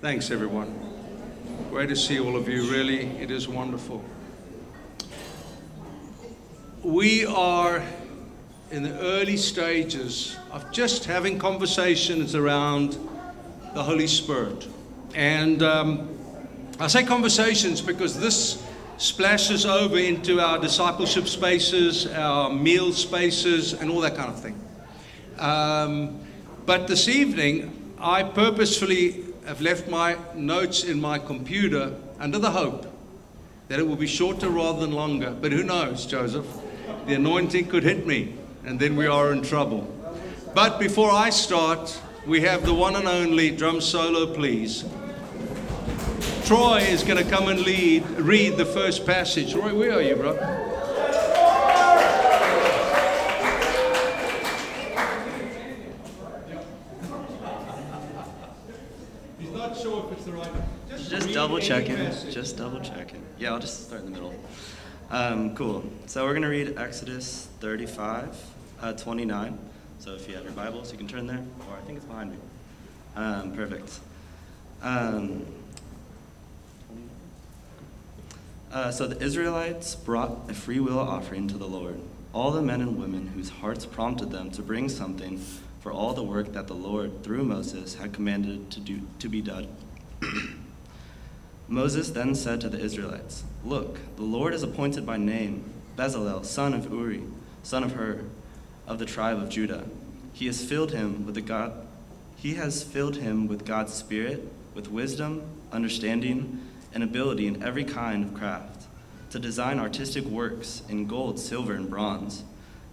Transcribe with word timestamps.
Thanks, 0.00 0.30
everyone. 0.30 0.74
Great 1.68 1.90
to 1.90 1.94
see 1.94 2.18
all 2.18 2.34
of 2.34 2.48
you. 2.48 2.70
Really, 2.70 3.04
it 3.18 3.30
is 3.30 3.46
wonderful. 3.46 4.02
We 6.82 7.26
are 7.26 7.82
in 8.70 8.82
the 8.82 8.98
early 8.98 9.36
stages 9.36 10.38
of 10.52 10.72
just 10.72 11.04
having 11.04 11.38
conversations 11.38 12.34
around 12.34 12.92
the 13.74 13.82
Holy 13.82 14.06
Spirit. 14.06 14.66
And 15.14 15.62
um, 15.62 16.18
I 16.78 16.86
say 16.86 17.04
conversations 17.04 17.82
because 17.82 18.18
this 18.18 18.66
splashes 18.96 19.66
over 19.66 19.98
into 19.98 20.40
our 20.40 20.58
discipleship 20.58 21.28
spaces, 21.28 22.06
our 22.06 22.48
meal 22.48 22.94
spaces, 22.94 23.74
and 23.74 23.90
all 23.90 24.00
that 24.00 24.16
kind 24.16 24.30
of 24.30 24.40
thing. 24.40 24.58
Um, 25.38 26.20
but 26.64 26.88
this 26.88 27.06
evening, 27.06 27.94
I 27.98 28.22
purposefully 28.22 29.26
have 29.46 29.60
left 29.60 29.88
my 29.88 30.16
notes 30.34 30.84
in 30.84 31.00
my 31.00 31.18
computer 31.18 31.94
under 32.18 32.38
the 32.38 32.50
hope 32.50 32.86
that 33.68 33.78
it 33.78 33.86
will 33.86 33.96
be 33.96 34.06
shorter 34.06 34.48
rather 34.48 34.80
than 34.80 34.92
longer. 34.92 35.30
But 35.30 35.52
who 35.52 35.62
knows, 35.62 36.06
Joseph? 36.06 36.46
The 37.06 37.14
anointing 37.14 37.66
could 37.66 37.84
hit 37.84 38.06
me, 38.06 38.34
and 38.64 38.78
then 38.78 38.96
we 38.96 39.06
are 39.06 39.32
in 39.32 39.42
trouble. 39.42 39.82
But 40.54 40.78
before 40.78 41.10
I 41.10 41.30
start, 41.30 42.00
we 42.26 42.40
have 42.42 42.66
the 42.66 42.74
one 42.74 42.96
and 42.96 43.06
only 43.06 43.50
drum 43.50 43.80
solo, 43.80 44.34
please. 44.34 44.84
Troy 46.44 46.78
is 46.78 47.04
going 47.04 47.22
to 47.22 47.30
come 47.30 47.48
and 47.48 47.60
lead, 47.60 48.04
read 48.18 48.56
the 48.56 48.64
first 48.64 49.06
passage. 49.06 49.52
Troy, 49.52 49.72
where 49.72 49.92
are 49.92 50.02
you, 50.02 50.16
bro? 50.16 50.69
Checking. 61.60 61.96
Just 62.30 62.56
double 62.56 62.80
checking. 62.80 63.22
Yeah, 63.38 63.52
I'll 63.52 63.58
just 63.58 63.86
start 63.86 64.02
in 64.02 64.06
the 64.06 64.12
middle. 64.12 64.34
Um, 65.10 65.54
cool. 65.54 65.84
So 66.06 66.24
we're 66.24 66.32
going 66.32 66.42
to 66.42 66.48
read 66.48 66.78
Exodus 66.78 67.48
35, 67.60 68.36
uh, 68.80 68.92
29. 68.94 69.58
So 69.98 70.14
if 70.14 70.28
you 70.28 70.34
have 70.34 70.44
your 70.44 70.52
Bibles, 70.52 70.92
you 70.92 70.98
can 70.98 71.08
turn 71.08 71.26
there, 71.26 71.44
or 71.68 71.76
I 71.76 71.80
think 71.80 71.98
it's 71.98 72.06
behind 72.06 72.30
me. 72.30 72.38
Um, 73.16 73.52
perfect. 73.52 74.00
Um, 74.82 75.44
uh, 78.72 78.90
so 78.90 79.06
the 79.06 79.22
Israelites 79.22 79.94
brought 79.94 80.48
a 80.48 80.54
free 80.54 80.80
will 80.80 80.98
offering 80.98 81.48
to 81.48 81.58
the 81.58 81.66
Lord. 81.66 82.00
All 82.32 82.52
the 82.52 82.62
men 82.62 82.80
and 82.80 82.96
women 82.98 83.26
whose 83.28 83.50
hearts 83.50 83.84
prompted 83.84 84.30
them 84.30 84.50
to 84.52 84.62
bring 84.62 84.88
something 84.88 85.44
for 85.80 85.90
all 85.90 86.14
the 86.14 86.22
work 86.22 86.52
that 86.52 86.68
the 86.68 86.74
Lord, 86.74 87.24
through 87.24 87.44
Moses, 87.44 87.96
had 87.96 88.12
commanded 88.12 88.70
to, 88.70 88.80
do, 88.80 89.00
to 89.18 89.28
be 89.28 89.42
done. 89.42 89.66
Moses 91.70 92.10
then 92.10 92.34
said 92.34 92.60
to 92.60 92.68
the 92.68 92.78
Israelites, 92.80 93.44
Look, 93.64 93.98
the 94.16 94.22
Lord 94.22 94.52
is 94.52 94.62
appointed 94.62 95.06
by 95.06 95.16
name 95.16 95.64
Bezalel, 95.96 96.44
son 96.44 96.74
of 96.74 96.92
Uri, 96.92 97.22
son 97.62 97.84
of 97.84 97.92
Hur, 97.92 98.24
of 98.86 98.98
the 98.98 99.06
tribe 99.06 99.38
of 99.38 99.48
Judah. 99.48 99.86
He 100.34 100.44
has 100.46 100.62
filled 100.62 100.92
him 100.92 101.24
with 101.24 101.34
the 101.36 101.40
God 101.40 101.72
he 102.40 102.54
has 102.54 102.82
filled 102.82 103.16
him 103.16 103.46
with 103.48 103.66
God's 103.66 103.92
Spirit, 103.92 104.50
with 104.74 104.90
wisdom, 104.90 105.42
understanding, 105.72 106.66
and 106.94 107.02
ability 107.02 107.46
in 107.46 107.62
every 107.62 107.84
kind 107.84 108.24
of 108.24 108.32
craft, 108.32 108.86
to 109.28 109.38
design 109.38 109.78
artistic 109.78 110.24
works 110.24 110.80
in 110.88 111.06
gold, 111.06 111.38
silver, 111.38 111.74
and 111.74 111.90
bronze, 111.90 112.42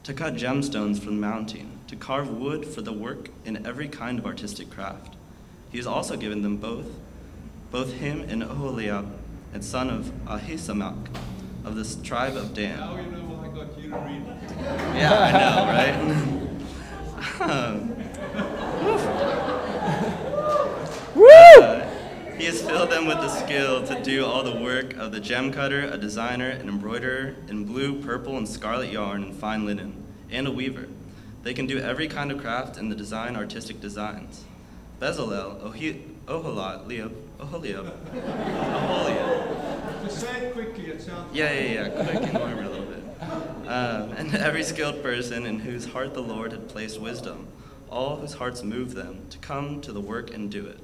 to 0.03 0.13
cut 0.13 0.35
gemstones 0.35 0.99
from 0.99 1.15
the 1.15 1.27
mountain, 1.27 1.79
to 1.87 1.95
carve 1.95 2.29
wood 2.29 2.65
for 2.65 2.81
the 2.81 2.91
work 2.91 3.29
in 3.45 3.65
every 3.65 3.87
kind 3.87 4.19
of 4.19 4.25
artistic 4.25 4.69
craft. 4.69 5.15
He 5.71 5.77
has 5.77 5.87
also 5.87 6.17
given 6.17 6.41
them 6.41 6.57
both, 6.57 6.87
both 7.71 7.93
him 7.93 8.21
and 8.21 8.43
Oholiab, 8.43 9.09
and 9.53 9.63
son 9.63 9.89
of 9.89 10.05
Ahisamach, 10.25 11.07
of 11.65 11.75
the 11.75 12.03
tribe 12.03 12.35
of 12.35 12.53
Dan. 12.53 12.79
Now 12.79 12.95
you 12.95 13.11
know 13.11 13.17
why 13.19 13.45
I 13.47 13.49
got 13.65 13.77
you 13.77 13.89
to 13.89 13.97
read. 13.97 14.23
Yeah, 14.95 15.13
I 15.19 15.31
know, 15.31 15.65
right? 15.71 16.33
Um, 17.41 17.93
Uh, 21.19 21.87
he 22.37 22.45
has 22.45 22.61
filled 22.61 22.91
them 22.91 23.07
with 23.07 23.17
the 23.17 23.29
skill 23.29 23.85
to 23.87 24.01
do 24.03 24.23
all 24.25 24.43
the 24.43 24.61
work 24.61 24.93
of 24.95 25.11
the 25.11 25.19
gem 25.19 25.51
cutter, 25.51 25.81
a 25.81 25.97
designer, 25.97 26.49
an 26.49 26.69
embroiderer 26.69 27.35
in 27.47 27.65
blue, 27.65 27.99
purple, 28.01 28.37
and 28.37 28.47
scarlet 28.47 28.91
yarn 28.91 29.23
and 29.23 29.35
fine 29.35 29.65
linen, 29.65 30.03
and 30.29 30.45
a 30.47 30.51
weaver. 30.51 30.87
They 31.43 31.53
can 31.55 31.65
do 31.65 31.79
every 31.79 32.07
kind 32.07 32.31
of 32.31 32.39
craft 32.39 32.77
and 32.77 32.91
the 32.91 32.95
design 32.95 33.35
artistic 33.35 33.81
designs. 33.81 34.43
Bezalel, 34.99 35.63
Ohi- 35.63 36.03
Oholiab, 36.27 37.11
Oholiab, 37.39 37.91
Oholiab. 38.13 40.03
Just 40.03 40.19
say 40.21 40.47
it 40.47 40.53
quickly, 40.53 40.87
it 40.87 41.01
sounds. 41.01 41.35
Yeah, 41.35 41.53
yeah, 41.53 41.87
yeah, 41.87 41.89
quick 41.89 42.23
and 42.23 42.33
warm 42.33 42.59
a 42.59 42.69
little 42.69 42.85
bit. 42.85 43.03
Um, 43.67 44.11
and 44.13 44.33
every 44.35 44.63
skilled 44.63 45.03
person 45.03 45.45
in 45.45 45.59
whose 45.59 45.85
heart 45.85 46.13
the 46.13 46.21
Lord 46.21 46.51
had 46.51 46.67
placed 46.67 46.99
wisdom, 46.99 47.47
all 47.89 48.17
whose 48.17 48.33
hearts 48.33 48.63
moved 48.63 48.95
them 48.95 49.25
to 49.29 49.37
come 49.37 49.81
to 49.81 49.91
the 49.91 50.01
work 50.01 50.33
and 50.33 50.49
do 50.49 50.65
it. 50.65 50.79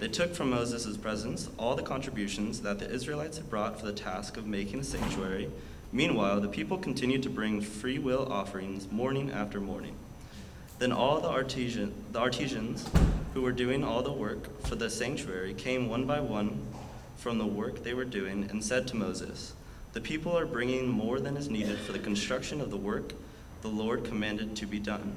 They 0.00 0.08
took 0.08 0.34
from 0.34 0.50
Moses' 0.50 0.96
presence 0.96 1.48
all 1.56 1.76
the 1.76 1.82
contributions 1.82 2.62
that 2.62 2.80
the 2.80 2.90
Israelites 2.90 3.36
had 3.36 3.48
brought 3.48 3.78
for 3.78 3.86
the 3.86 3.92
task 3.92 4.36
of 4.36 4.46
making 4.46 4.80
the 4.80 4.84
sanctuary. 4.84 5.48
Meanwhile, 5.92 6.40
the 6.40 6.48
people 6.48 6.76
continued 6.78 7.22
to 7.22 7.30
bring 7.30 7.60
free 7.60 8.00
will 8.00 8.30
offerings 8.32 8.90
morning 8.90 9.30
after 9.30 9.60
morning. 9.60 9.94
Then 10.80 10.90
all 10.90 11.20
the, 11.20 11.28
artisan, 11.28 11.94
the 12.10 12.18
artisans 12.18 12.88
who 13.34 13.42
were 13.42 13.52
doing 13.52 13.82
all 13.82 14.00
the 14.00 14.12
work 14.12 14.62
for 14.62 14.76
the 14.76 14.88
sanctuary 14.88 15.52
came 15.52 15.88
one 15.88 16.06
by 16.06 16.20
one 16.20 16.64
from 17.16 17.36
the 17.38 17.46
work 17.46 17.82
they 17.82 17.92
were 17.92 18.04
doing 18.04 18.48
and 18.48 18.64
said 18.64 18.86
to 18.86 18.96
Moses, 18.96 19.52
The 19.92 20.00
people 20.00 20.38
are 20.38 20.46
bringing 20.46 20.88
more 20.88 21.18
than 21.18 21.36
is 21.36 21.50
needed 21.50 21.80
for 21.80 21.92
the 21.92 21.98
construction 21.98 22.60
of 22.60 22.70
the 22.70 22.76
work 22.76 23.12
the 23.62 23.68
Lord 23.68 24.04
commanded 24.04 24.54
to 24.56 24.66
be 24.66 24.78
done. 24.78 25.16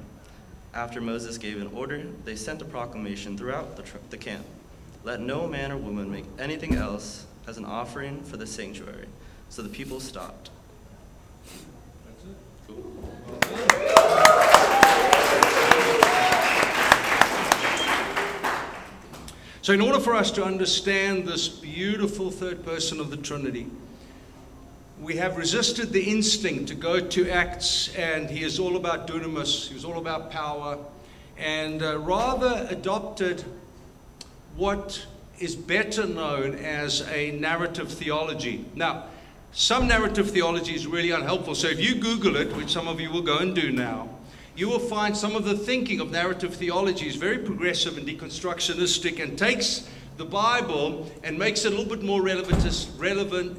After 0.74 1.00
Moses 1.00 1.38
gave 1.38 1.60
an 1.60 1.68
order, 1.68 2.02
they 2.24 2.34
sent 2.34 2.60
a 2.60 2.64
proclamation 2.64 3.38
throughout 3.38 3.76
the, 3.76 3.82
tr- 3.82 3.98
the 4.10 4.16
camp. 4.16 4.44
Let 5.04 5.20
no 5.20 5.46
man 5.46 5.70
or 5.70 5.76
woman 5.76 6.10
make 6.10 6.24
anything 6.38 6.74
else 6.74 7.24
as 7.46 7.56
an 7.56 7.64
offering 7.64 8.22
for 8.24 8.36
the 8.36 8.46
sanctuary. 8.46 9.06
So 9.48 9.62
the 9.62 9.68
people 9.68 10.00
stopped. 10.00 10.50
So, 19.68 19.74
in 19.74 19.82
order 19.82 20.00
for 20.00 20.14
us 20.14 20.30
to 20.30 20.42
understand 20.42 21.28
this 21.28 21.46
beautiful 21.46 22.30
third 22.30 22.64
person 22.64 23.00
of 23.00 23.10
the 23.10 23.18
Trinity, 23.18 23.66
we 24.98 25.16
have 25.16 25.36
resisted 25.36 25.92
the 25.92 26.10
instinct 26.10 26.68
to 26.68 26.74
go 26.74 27.00
to 27.00 27.28
Acts, 27.28 27.94
and 27.94 28.30
he 28.30 28.44
is 28.44 28.58
all 28.58 28.76
about 28.76 29.06
dunamis, 29.06 29.68
he 29.68 29.74
was 29.74 29.84
all 29.84 29.98
about 29.98 30.30
power, 30.30 30.78
and 31.36 31.82
uh, 31.82 31.98
rather 31.98 32.66
adopted 32.70 33.44
what 34.56 35.04
is 35.38 35.54
better 35.54 36.06
known 36.06 36.54
as 36.54 37.02
a 37.10 37.32
narrative 37.32 37.92
theology. 37.92 38.64
Now, 38.74 39.04
some 39.52 39.86
narrative 39.86 40.30
theology 40.30 40.76
is 40.76 40.86
really 40.86 41.10
unhelpful. 41.10 41.54
So 41.54 41.68
if 41.68 41.78
you 41.78 41.96
Google 41.96 42.36
it, 42.36 42.56
which 42.56 42.72
some 42.72 42.88
of 42.88 43.00
you 43.00 43.10
will 43.10 43.20
go 43.20 43.36
and 43.36 43.54
do 43.54 43.70
now, 43.70 44.08
you 44.58 44.68
will 44.68 44.80
find 44.80 45.16
some 45.16 45.36
of 45.36 45.44
the 45.44 45.56
thinking 45.56 46.00
of 46.00 46.10
narrative 46.10 46.52
theology 46.52 47.06
is 47.06 47.14
very 47.14 47.38
progressive 47.38 47.96
and 47.96 48.04
deconstructionistic 48.08 49.22
and 49.22 49.38
takes 49.38 49.88
the 50.16 50.24
Bible 50.24 51.08
and 51.22 51.38
makes 51.38 51.64
it 51.64 51.72
a 51.72 51.76
little 51.76 51.88
bit 51.88 52.02
more 52.02 52.20
relevant, 52.22 52.88
relevant 52.98 53.56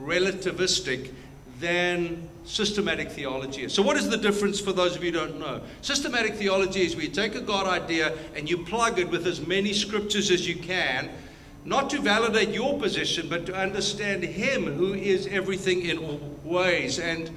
relativistic 0.00 1.12
than 1.60 2.28
systematic 2.44 3.08
theology 3.12 3.62
is. 3.62 3.72
So, 3.72 3.82
what 3.82 3.96
is 3.96 4.10
the 4.10 4.16
difference 4.16 4.58
for 4.58 4.72
those 4.72 4.96
of 4.96 5.04
you 5.04 5.12
who 5.12 5.18
don't 5.18 5.38
know? 5.38 5.60
Systematic 5.80 6.34
theology 6.34 6.82
is 6.82 6.96
where 6.96 7.04
you 7.04 7.10
take 7.12 7.36
a 7.36 7.40
God 7.40 7.68
idea 7.68 8.12
and 8.34 8.50
you 8.50 8.58
plug 8.58 8.98
it 8.98 9.08
with 9.08 9.28
as 9.28 9.46
many 9.46 9.72
scriptures 9.72 10.32
as 10.32 10.46
you 10.46 10.56
can, 10.56 11.08
not 11.64 11.88
to 11.90 12.00
validate 12.00 12.48
your 12.48 12.76
position, 12.80 13.28
but 13.28 13.46
to 13.46 13.54
understand 13.54 14.24
Him 14.24 14.64
who 14.64 14.92
is 14.92 15.28
everything 15.28 15.82
in 15.82 15.98
all 15.98 16.20
ways. 16.42 16.98
And 16.98 17.30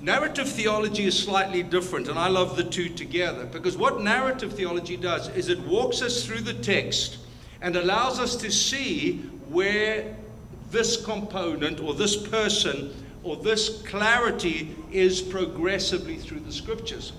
narrative 0.00 0.48
theology 0.48 1.04
is 1.04 1.18
slightly 1.18 1.62
different, 1.62 2.08
and 2.08 2.18
I 2.18 2.28
love 2.28 2.56
the 2.56 2.64
two 2.64 2.88
together 2.88 3.44
because 3.44 3.76
what 3.76 4.00
narrative 4.02 4.52
theology 4.52 4.96
does 4.96 5.28
is 5.30 5.48
it 5.48 5.60
walks 5.60 6.02
us 6.02 6.24
through 6.24 6.40
the 6.40 6.54
text 6.54 7.18
and 7.60 7.76
allows 7.76 8.18
us 8.18 8.36
to 8.36 8.50
see 8.50 9.18
where 9.48 10.16
this 10.70 11.04
component 11.04 11.80
or 11.80 11.94
this 11.94 12.16
person 12.16 12.94
or 13.22 13.36
this 13.36 13.82
clarity 13.82 14.74
is 14.90 15.20
progressively 15.20 16.16
through 16.16 16.40
the 16.40 16.52
scriptures. 16.52 17.12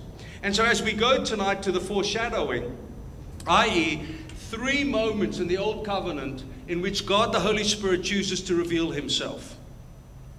And 0.44 0.56
so, 0.56 0.66
as 0.66 0.81
we 0.81 0.94
go 0.94 1.24
tonight 1.24 1.62
to 1.63 1.72
the 1.72 1.80
foreshadowing, 1.80 2.75
i.e., 3.48 4.04
three 4.50 4.83
moments 4.83 5.39
in 5.39 5.48
the 5.48 5.57
Old 5.57 5.86
Covenant 5.86 6.44
in 6.68 6.81
which 6.81 7.06
God 7.06 7.31
the 7.31 7.39
Holy 7.39 7.63
Spirit 7.63 8.04
chooses 8.04 8.42
to 8.44 8.56
reveal 8.56 8.92
Himself. 8.92 9.57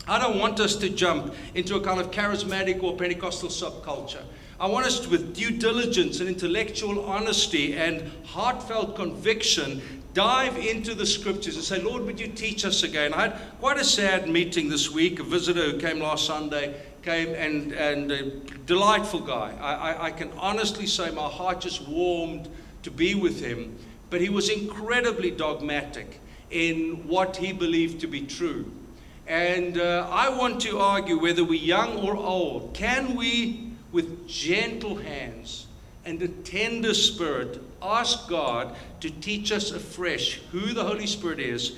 I 0.08 0.18
don't 0.18 0.38
want 0.38 0.58
us 0.58 0.74
to 0.76 0.88
jump 0.88 1.34
into 1.54 1.76
a 1.76 1.80
kind 1.80 2.00
of 2.00 2.10
charismatic 2.10 2.82
or 2.82 2.96
Pentecostal 2.96 3.48
subculture. 3.48 4.22
I 4.58 4.66
want 4.66 4.86
us 4.86 5.00
to, 5.00 5.08
with 5.08 5.34
due 5.34 5.50
diligence 5.50 6.20
and 6.20 6.28
intellectual 6.28 7.04
honesty 7.04 7.74
and 7.74 8.10
heartfelt 8.24 8.96
conviction, 8.96 9.80
dive 10.14 10.56
into 10.56 10.94
the 10.94 11.06
scriptures 11.06 11.56
and 11.56 11.64
say, 11.64 11.80
Lord, 11.80 12.04
would 12.04 12.20
you 12.20 12.28
teach 12.28 12.64
us 12.64 12.82
again? 12.82 13.14
I 13.14 13.28
had 13.28 13.40
quite 13.60 13.78
a 13.78 13.84
sad 13.84 14.28
meeting 14.28 14.68
this 14.68 14.90
week. 14.90 15.20
A 15.20 15.24
visitor 15.24 15.70
who 15.70 15.78
came 15.78 16.00
last 16.00 16.26
Sunday 16.26 16.80
came 17.02 17.34
and, 17.34 17.72
and 17.72 18.12
a 18.12 18.30
delightful 18.66 19.20
guy. 19.20 19.54
I, 19.60 19.74
I, 19.74 20.04
I 20.06 20.10
can 20.10 20.30
honestly 20.36 20.86
say 20.86 21.10
my 21.10 21.28
heart 21.28 21.60
just 21.60 21.88
warmed 21.88 22.48
to 22.82 22.90
be 22.90 23.14
with 23.14 23.40
him, 23.40 23.76
but 24.10 24.20
he 24.20 24.28
was 24.28 24.48
incredibly 24.48 25.30
dogmatic 25.30 26.20
in 26.50 27.08
what 27.08 27.36
he 27.36 27.52
believed 27.52 28.00
to 28.00 28.06
be 28.06 28.22
true. 28.22 28.70
And 29.26 29.78
uh, 29.78 30.08
I 30.10 30.28
want 30.28 30.60
to 30.62 30.78
argue 30.78 31.20
whether 31.20 31.44
we're 31.44 31.60
young 31.60 31.98
or 31.98 32.16
old, 32.16 32.74
can 32.74 33.14
we, 33.14 33.70
with 33.92 34.28
gentle 34.28 34.96
hands 34.96 35.66
and 36.04 36.20
a 36.22 36.28
tender 36.28 36.94
spirit, 36.94 37.62
ask 37.80 38.28
God 38.28 38.74
to 39.00 39.10
teach 39.10 39.52
us 39.52 39.70
afresh 39.70 40.40
who 40.50 40.72
the 40.72 40.84
Holy 40.84 41.06
Spirit 41.06 41.38
is, 41.38 41.76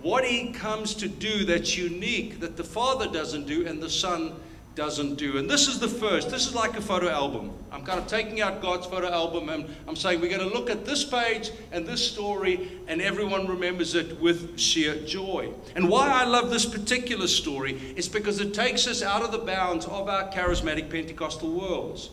what 0.00 0.24
He 0.24 0.52
comes 0.52 0.94
to 0.94 1.08
do 1.08 1.44
that's 1.44 1.76
unique, 1.76 2.40
that 2.40 2.56
the 2.56 2.64
Father 2.64 3.06
doesn't 3.06 3.46
do 3.46 3.66
and 3.66 3.82
the 3.82 3.90
Son 3.90 4.32
doesn't 4.74 5.16
do. 5.16 5.36
And 5.36 5.50
this 5.50 5.66
is 5.66 5.78
the 5.78 5.88
first. 5.88 6.30
This 6.30 6.46
is 6.46 6.54
like 6.54 6.76
a 6.76 6.80
photo 6.80 7.08
album. 7.08 7.52
I'm 7.72 7.84
kind 7.84 7.98
of 7.98 8.06
taking 8.06 8.40
out 8.40 8.62
God's 8.62 8.86
photo 8.86 9.10
album 9.10 9.48
and 9.48 9.68
I'm 9.88 9.96
saying 9.96 10.20
we're 10.20 10.30
going 10.36 10.48
to 10.48 10.54
look 10.54 10.70
at 10.70 10.84
this 10.84 11.04
page 11.04 11.50
and 11.72 11.86
this 11.86 12.08
story, 12.08 12.70
and 12.86 13.02
everyone 13.02 13.46
remembers 13.46 13.94
it 13.94 14.20
with 14.20 14.58
sheer 14.58 14.94
joy. 15.04 15.52
And 15.74 15.88
why 15.88 16.08
I 16.08 16.24
love 16.24 16.50
this 16.50 16.66
particular 16.66 17.26
story 17.26 17.72
is 17.96 18.08
because 18.08 18.40
it 18.40 18.54
takes 18.54 18.86
us 18.86 19.02
out 19.02 19.22
of 19.22 19.32
the 19.32 19.38
bounds 19.38 19.86
of 19.86 20.08
our 20.08 20.30
charismatic 20.30 20.90
Pentecostal 20.90 21.50
worlds. 21.50 22.10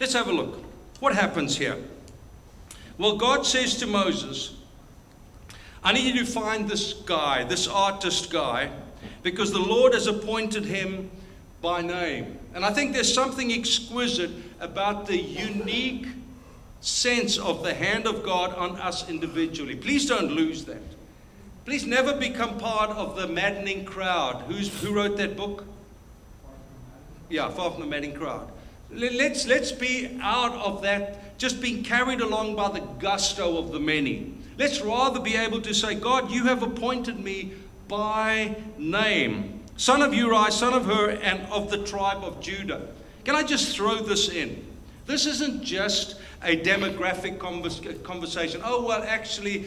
Let's 0.00 0.14
have 0.14 0.28
a 0.28 0.32
look. 0.32 0.62
What 1.00 1.14
happens 1.14 1.56
here? 1.58 1.76
Well, 2.98 3.16
God 3.18 3.44
says 3.44 3.76
to 3.78 3.86
Moses, 3.86 4.54
I 5.84 5.92
need 5.92 6.14
you 6.14 6.24
to 6.24 6.30
find 6.30 6.68
this 6.68 6.94
guy, 6.94 7.44
this 7.44 7.68
artist 7.68 8.32
guy, 8.32 8.70
because 9.22 9.52
the 9.52 9.58
Lord 9.58 9.92
has 9.92 10.06
appointed 10.06 10.64
him 10.64 11.10
by 11.66 11.82
name. 11.82 12.38
And 12.54 12.64
I 12.64 12.70
think 12.70 12.92
there's 12.92 13.12
something 13.12 13.52
exquisite 13.52 14.30
about 14.60 15.08
the 15.08 15.16
unique 15.16 16.06
sense 16.80 17.38
of 17.38 17.64
the 17.64 17.74
hand 17.74 18.06
of 18.06 18.22
God 18.22 18.54
on 18.54 18.76
us 18.76 19.08
individually. 19.10 19.74
Please 19.74 20.06
don't 20.06 20.30
lose 20.30 20.64
that. 20.66 20.86
Please 21.64 21.84
never 21.84 22.16
become 22.16 22.56
part 22.58 22.90
of 22.90 23.16
the 23.16 23.26
maddening 23.26 23.84
crowd. 23.84 24.44
Who's, 24.46 24.80
who 24.80 24.94
wrote 24.94 25.16
that 25.16 25.36
book? 25.36 25.64
Yeah, 27.28 27.48
Far 27.48 27.72
from 27.72 27.80
the 27.80 27.88
Maddening 27.88 28.14
Crowd. 28.14 28.48
Let's, 28.92 29.48
let's 29.48 29.72
be 29.72 30.16
out 30.22 30.52
of 30.52 30.82
that, 30.82 31.36
just 31.38 31.60
being 31.60 31.82
carried 31.82 32.20
along 32.20 32.54
by 32.54 32.70
the 32.70 32.86
gusto 33.00 33.58
of 33.58 33.72
the 33.72 33.80
many. 33.80 34.34
Let's 34.56 34.80
rather 34.80 35.18
be 35.18 35.34
able 35.34 35.60
to 35.62 35.74
say, 35.74 35.96
God, 35.96 36.30
you 36.30 36.44
have 36.44 36.62
appointed 36.62 37.18
me 37.18 37.54
by 37.88 38.54
name 38.78 39.55
son 39.76 40.02
of 40.02 40.14
Uri, 40.14 40.50
son 40.50 40.74
of 40.74 40.86
Hur, 40.86 41.10
and 41.22 41.40
of 41.52 41.70
the 41.70 41.78
tribe 41.78 42.24
of 42.24 42.40
Judah. 42.40 42.88
Can 43.24 43.34
I 43.34 43.42
just 43.42 43.76
throw 43.76 43.96
this 43.96 44.28
in? 44.28 44.64
This 45.06 45.26
isn't 45.26 45.62
just 45.62 46.16
a 46.42 46.60
demographic 46.60 47.38
conversation. 48.02 48.60
Oh, 48.64 48.84
well, 48.84 49.02
actually, 49.02 49.66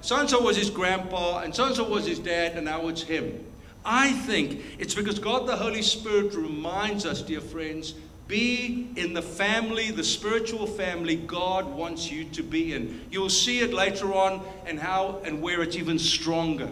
so 0.00 0.16
and 0.16 0.28
so 0.28 0.40
was 0.40 0.56
his 0.56 0.70
grandpa, 0.70 1.40
and 1.40 1.54
so 1.54 1.66
and 1.66 1.74
so 1.76 1.88
was 1.88 2.06
his 2.06 2.18
dad, 2.18 2.56
and 2.56 2.64
now 2.64 2.88
it's 2.88 3.02
him. 3.02 3.44
I 3.84 4.12
think 4.12 4.62
it's 4.78 4.94
because 4.94 5.18
God 5.18 5.46
the 5.46 5.56
Holy 5.56 5.82
Spirit 5.82 6.34
reminds 6.34 7.06
us, 7.06 7.22
dear 7.22 7.40
friends, 7.40 7.94
be 8.28 8.88
in 8.96 9.12
the 9.14 9.22
family, 9.22 9.92
the 9.92 10.02
spiritual 10.02 10.66
family 10.66 11.14
God 11.14 11.66
wants 11.66 12.10
you 12.10 12.24
to 12.24 12.42
be 12.42 12.74
in. 12.74 13.00
You'll 13.10 13.30
see 13.30 13.60
it 13.60 13.72
later 13.72 14.12
on 14.12 14.42
and 14.66 14.80
how 14.80 15.20
and 15.24 15.40
where 15.40 15.62
it's 15.62 15.76
even 15.76 15.98
stronger. 15.98 16.68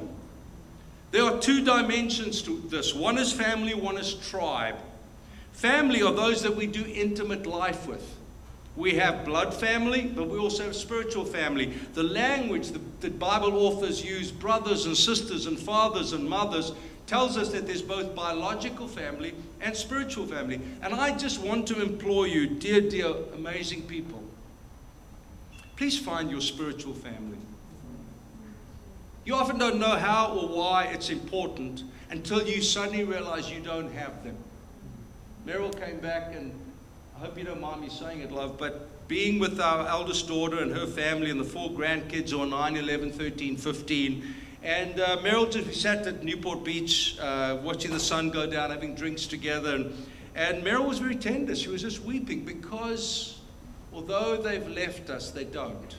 There 1.15 1.23
are 1.23 1.39
two 1.39 1.65
dimensions 1.65 2.43
to 2.43 2.61
this 2.67 2.93
one 2.93 3.19
is 3.19 3.33
family, 3.33 3.73
one 3.73 3.99
is 3.99 4.15
tribe. 4.15 4.75
Family 5.53 6.03
are 6.03 6.13
those 6.13 6.43
that 6.43 6.57
we 6.57 6.67
do 6.67 6.85
intimate 6.85 7.47
life 7.47 7.87
with. 7.87 8.05
We 8.75 8.97
have 8.97 9.25
blood 9.25 9.55
family, 9.55 10.07
but 10.07 10.29
we 10.29 10.41
also 10.41 10.65
have 10.65 10.75
spiritual 10.75 11.25
family. 11.25 11.67
The 11.93 12.03
language 12.03 12.71
that 12.71 13.01
the 13.01 13.11
Bible 13.11 13.57
authors 13.65 14.05
use, 14.05 14.33
brothers 14.33 14.87
and 14.87 14.97
sisters 14.97 15.47
and 15.47 15.57
fathers 15.57 16.13
and 16.15 16.29
mothers, 16.29 16.73
tells 17.07 17.37
us 17.37 17.51
that 17.51 17.69
there's 17.69 17.81
both 17.81 18.17
biological 18.17 18.89
family 18.89 19.35
and 19.61 19.77
spiritual 19.77 20.27
family. 20.27 20.61
And 20.83 20.93
I 20.93 21.17
just 21.17 21.41
want 21.41 21.69
to 21.69 21.81
implore 21.81 22.27
you, 22.27 22.49
dear, 22.49 22.81
dear, 22.81 23.15
amazing 23.37 23.83
people, 23.83 24.21
please 25.77 25.97
find 25.97 26.29
your 26.29 26.41
spiritual 26.41 26.95
family. 26.95 27.39
You 29.25 29.35
often 29.37 29.59
don't 29.59 29.79
know 29.79 29.97
how 29.97 30.35
or 30.35 30.49
why 30.49 30.85
it's 30.85 31.09
important 31.09 31.83
until 32.11 32.47
you 32.47 32.61
suddenly 32.61 33.05
realize 33.05 33.51
you 33.51 33.61
don't 33.61 33.91
have 33.93 34.23
them. 34.23 34.37
Meryl 35.47 35.75
came 35.83 35.99
back, 35.99 36.35
and 36.35 36.53
I 37.17 37.21
hope 37.21 37.39
you 37.39 37.45
don't 37.45 37.61
mind 37.61 37.81
me 37.81 37.89
saying 37.89 38.21
it, 38.21 38.31
love, 38.33 38.59
but 38.59 39.09
being 39.09 39.39
with 39.39 39.61
our 39.61 39.87
eldest 39.87 40.29
daughter 40.29 40.59
and 40.59 40.73
her 40.73 40.87
family 40.87 41.31
and 41.31 41.41
the 41.41 41.45
four 41.45 41.71
grandkids 41.71 42.39
on 42.39 42.51
9, 42.51 42.77
11, 42.77 43.13
13, 43.13 43.57
15, 43.57 44.35
and 44.63 45.01
uh, 45.01 45.19
Meryl 45.19 45.51
just, 45.51 45.81
sat 45.81 46.07
at 46.07 46.23
Newport 46.23 46.65
Beach 46.65 47.19
uh, 47.19 47.59
watching 47.63 47.93
the 47.93 48.01
sun 48.01 48.31
go 48.31 48.47
down, 48.47 48.71
having 48.71 48.95
drinks 48.95 49.27
together, 49.27 49.75
and, 49.75 50.07
and 50.35 50.65
Meryl 50.65 50.87
was 50.87 50.99
very 50.99 51.17
tender. 51.17 51.55
She 51.55 51.69
was 51.69 51.83
just 51.83 52.03
weeping 52.03 52.45
because 52.45 53.39
although 53.93 54.37
they've 54.37 54.67
left 54.69 55.11
us, 55.11 55.31
they 55.31 55.45
don't. 55.45 55.97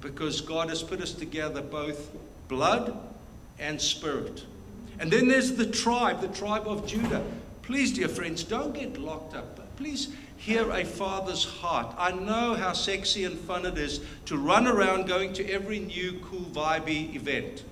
Because 0.00 0.40
God 0.42 0.68
has 0.68 0.82
put 0.82 1.00
us 1.00 1.12
together 1.12 1.62
both 1.62 2.10
blood 2.48 2.98
and 3.58 3.80
spirit. 3.80 4.44
And 4.98 5.10
then 5.10 5.28
there's 5.28 5.52
the 5.52 5.66
tribe, 5.66 6.20
the 6.20 6.28
tribe 6.28 6.66
of 6.66 6.86
Judah. 6.86 7.22
Please, 7.62 7.92
dear 7.92 8.08
friends, 8.08 8.42
don't 8.42 8.74
get 8.74 8.98
locked 8.98 9.34
up. 9.34 9.76
Please 9.76 10.08
hear 10.38 10.70
a 10.72 10.84
father's 10.84 11.44
heart. 11.44 11.94
I 11.98 12.10
know 12.12 12.54
how 12.54 12.72
sexy 12.72 13.24
and 13.24 13.38
fun 13.38 13.66
it 13.66 13.78
is 13.78 14.00
to 14.26 14.36
run 14.36 14.66
around 14.66 15.06
going 15.06 15.32
to 15.34 15.48
every 15.48 15.78
new 15.78 16.20
cool 16.24 16.40
vibey 16.40 17.14
event. 17.14 17.62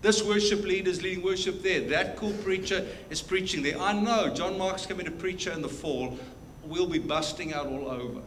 This 0.00 0.22
worship 0.22 0.62
leader 0.62 0.90
is 0.90 1.02
leading 1.02 1.24
worship 1.24 1.62
there. 1.62 1.80
That 1.80 2.16
cool 2.16 2.32
preacher 2.44 2.86
is 3.10 3.22
preaching 3.22 3.62
there. 3.62 3.78
I 3.78 3.92
know 3.94 4.28
John 4.28 4.58
Mark's 4.58 4.86
coming 4.86 5.06
to 5.06 5.10
preacher 5.10 5.50
in 5.50 5.62
the 5.62 5.68
fall. 5.68 6.18
We'll 6.62 6.86
be 6.86 6.98
busting 6.98 7.54
out 7.54 7.66
all 7.66 7.90
over. 7.90 8.20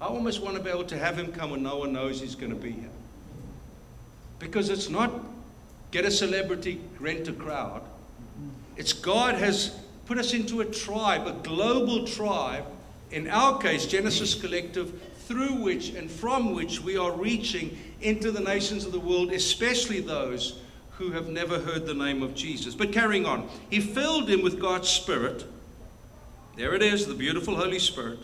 I 0.00 0.06
almost 0.06 0.42
want 0.42 0.56
to 0.56 0.62
be 0.62 0.68
able 0.68 0.84
to 0.84 0.98
have 0.98 1.18
him 1.18 1.32
come 1.32 1.50
when 1.50 1.62
no 1.62 1.78
one 1.78 1.92
knows 1.92 2.20
he's 2.20 2.34
going 2.34 2.52
to 2.52 2.58
be 2.58 2.70
here. 2.70 2.90
Because 4.38 4.68
it's 4.68 4.88
not 4.88 5.12
get 5.90 6.04
a 6.04 6.10
celebrity, 6.10 6.80
rent 7.00 7.28
a 7.28 7.32
crowd. 7.32 7.82
It's 8.76 8.92
God 8.92 9.34
has 9.36 9.76
put 10.06 10.18
us 10.18 10.34
into 10.34 10.60
a 10.60 10.64
tribe, 10.64 11.26
a 11.26 11.32
global 11.32 12.06
tribe, 12.06 12.64
in 13.10 13.28
our 13.28 13.58
case, 13.58 13.86
Genesis 13.86 14.34
Collective, 14.34 15.00
through 15.26 15.54
which 15.54 15.90
and 15.90 16.10
from 16.10 16.54
which 16.54 16.80
we 16.80 16.96
are 16.96 17.12
reaching 17.12 17.76
into 18.00 18.30
the 18.30 18.40
nations 18.40 18.84
of 18.84 18.92
the 18.92 19.00
world, 19.00 19.32
especially 19.32 20.00
those 20.00 20.60
who 20.98 21.12
have 21.12 21.28
never 21.28 21.58
heard 21.58 21.86
the 21.86 21.94
name 21.94 22.22
of 22.22 22.34
Jesus. 22.34 22.74
But 22.74 22.92
carrying 22.92 23.26
on, 23.26 23.48
He 23.70 23.80
filled 23.80 24.28
him 24.28 24.42
with 24.42 24.60
God's 24.60 24.88
Spirit. 24.88 25.44
There 26.56 26.74
it 26.74 26.82
is, 26.82 27.06
the 27.06 27.14
beautiful 27.14 27.56
Holy 27.56 27.78
Spirit 27.78 28.18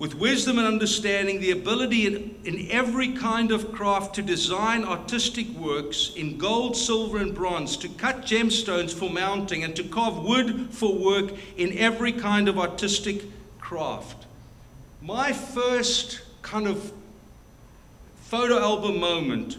with 0.00 0.14
wisdom 0.14 0.56
and 0.56 0.66
understanding, 0.66 1.40
the 1.40 1.50
ability 1.50 2.06
in, 2.06 2.34
in, 2.44 2.70
every 2.70 3.12
kind 3.12 3.52
of 3.52 3.70
craft 3.70 4.14
to 4.14 4.22
design 4.22 4.82
artistic 4.82 5.46
works 5.50 6.12
in 6.16 6.38
gold, 6.38 6.74
silver, 6.74 7.18
and 7.18 7.34
bronze, 7.34 7.76
to 7.76 7.86
cut 7.86 8.22
gemstones 8.22 8.94
for 8.94 9.10
mounting, 9.10 9.62
and 9.62 9.76
to 9.76 9.84
carve 9.84 10.24
wood 10.24 10.68
for 10.70 10.96
work 10.96 11.34
in 11.58 11.76
every 11.76 12.12
kind 12.12 12.48
of 12.48 12.58
artistic 12.58 13.24
craft. 13.60 14.24
My 15.02 15.34
first 15.34 16.22
kind 16.40 16.66
of 16.66 16.92
photo 18.22 18.58
album 18.58 18.98
moment 18.98 19.58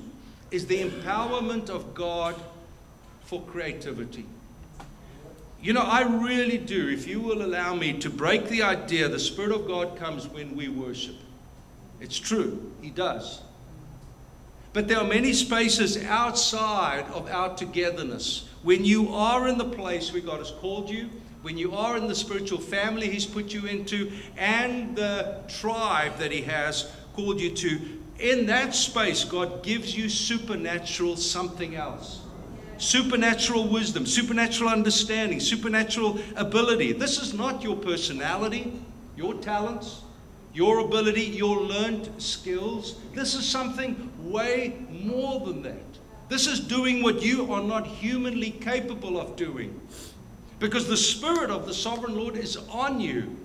is 0.49 0.65
the 0.65 0.83
empowerment 0.83 1.69
of 1.69 1.93
God 1.93 2.33
for 3.25 3.43
creativity. 3.43 4.25
You 5.61 5.73
know, 5.73 5.81
I 5.81 6.01
really 6.01 6.57
do, 6.57 6.89
if 6.89 7.07
you 7.07 7.19
will 7.19 7.43
allow 7.43 7.75
me 7.75 7.93
to 7.99 8.09
break 8.09 8.47
the 8.47 8.63
idea 8.63 9.07
the 9.07 9.19
Spirit 9.19 9.51
of 9.51 9.67
God 9.67 9.95
comes 9.95 10.27
when 10.27 10.55
we 10.55 10.69
worship. 10.69 11.15
It's 11.99 12.17
true, 12.17 12.71
He 12.81 12.89
does. 12.89 13.41
But 14.73 14.87
there 14.87 14.97
are 14.97 15.07
many 15.07 15.33
spaces 15.33 16.03
outside 16.03 17.05
of 17.13 17.29
our 17.29 17.55
togetherness. 17.55 18.47
When 18.63 18.83
you 18.83 19.13
are 19.13 19.47
in 19.47 19.59
the 19.59 19.65
place 19.65 20.11
where 20.11 20.23
God 20.23 20.39
has 20.39 20.49
called 20.49 20.89
you, 20.89 21.09
when 21.43 21.59
you 21.59 21.75
are 21.75 21.95
in 21.95 22.07
the 22.07 22.15
spiritual 22.15 22.59
family 22.59 23.07
He's 23.07 23.27
put 23.27 23.53
you 23.53 23.67
into, 23.67 24.11
and 24.37 24.95
the 24.95 25.43
tribe 25.47 26.17
that 26.17 26.31
He 26.31 26.41
has 26.41 26.91
called 27.13 27.39
you 27.39 27.51
to, 27.51 27.79
in 28.17 28.47
that 28.47 28.73
space, 28.73 29.23
God 29.23 29.61
gives 29.61 29.95
you 29.95 30.09
supernatural 30.09 31.17
something 31.17 31.75
else 31.75 32.20
supernatural 32.81 33.67
wisdom, 33.67 34.05
supernatural 34.05 34.69
understanding, 34.69 35.39
supernatural 35.39 36.19
ability. 36.35 36.93
This 36.93 37.21
is 37.21 37.33
not 37.33 37.63
your 37.63 37.75
personality, 37.75 38.73
your 39.15 39.35
talents, 39.35 40.01
your 40.53 40.79
ability, 40.79 41.21
your 41.21 41.61
learned 41.61 42.09
skills. 42.21 42.95
This 43.13 43.35
is 43.35 43.47
something 43.47 44.11
way 44.19 44.75
more 44.89 45.39
than 45.45 45.61
that. 45.61 45.83
This 46.27 46.47
is 46.47 46.59
doing 46.59 47.03
what 47.03 47.21
you 47.21 47.53
are 47.53 47.63
not 47.63 47.85
humanly 47.85 48.51
capable 48.51 49.19
of 49.19 49.35
doing. 49.35 49.79
Because 50.59 50.87
the 50.87 50.97
Spirit 50.97 51.49
of 51.49 51.65
the 51.67 51.73
Sovereign 51.73 52.15
Lord 52.15 52.35
is 52.35 52.57
on 52.69 52.99
you. 52.99 53.37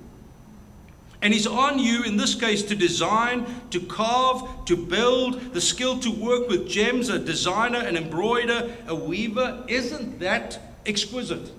And 1.23 1.32
it's 1.32 1.46
on 1.46 1.78
you, 1.78 2.02
in 2.02 2.16
this 2.16 2.35
case, 2.35 2.62
to 2.64 2.75
design, 2.75 3.46
to 3.70 3.80
carve, 3.80 4.42
to 4.66 4.76
build, 4.76 5.54
the 5.54 5.61
skill 5.61 5.99
to 6.00 6.11
work 6.11 6.49
with 6.49 6.68
gems, 6.68 7.08
a 7.08 7.18
designer, 7.18 7.78
an 7.78 7.96
embroider, 7.96 8.75
a 8.87 8.94
weaver. 8.94 9.64
Isn't 9.66 10.20
that 10.20 10.61
exquisite? 10.85 11.50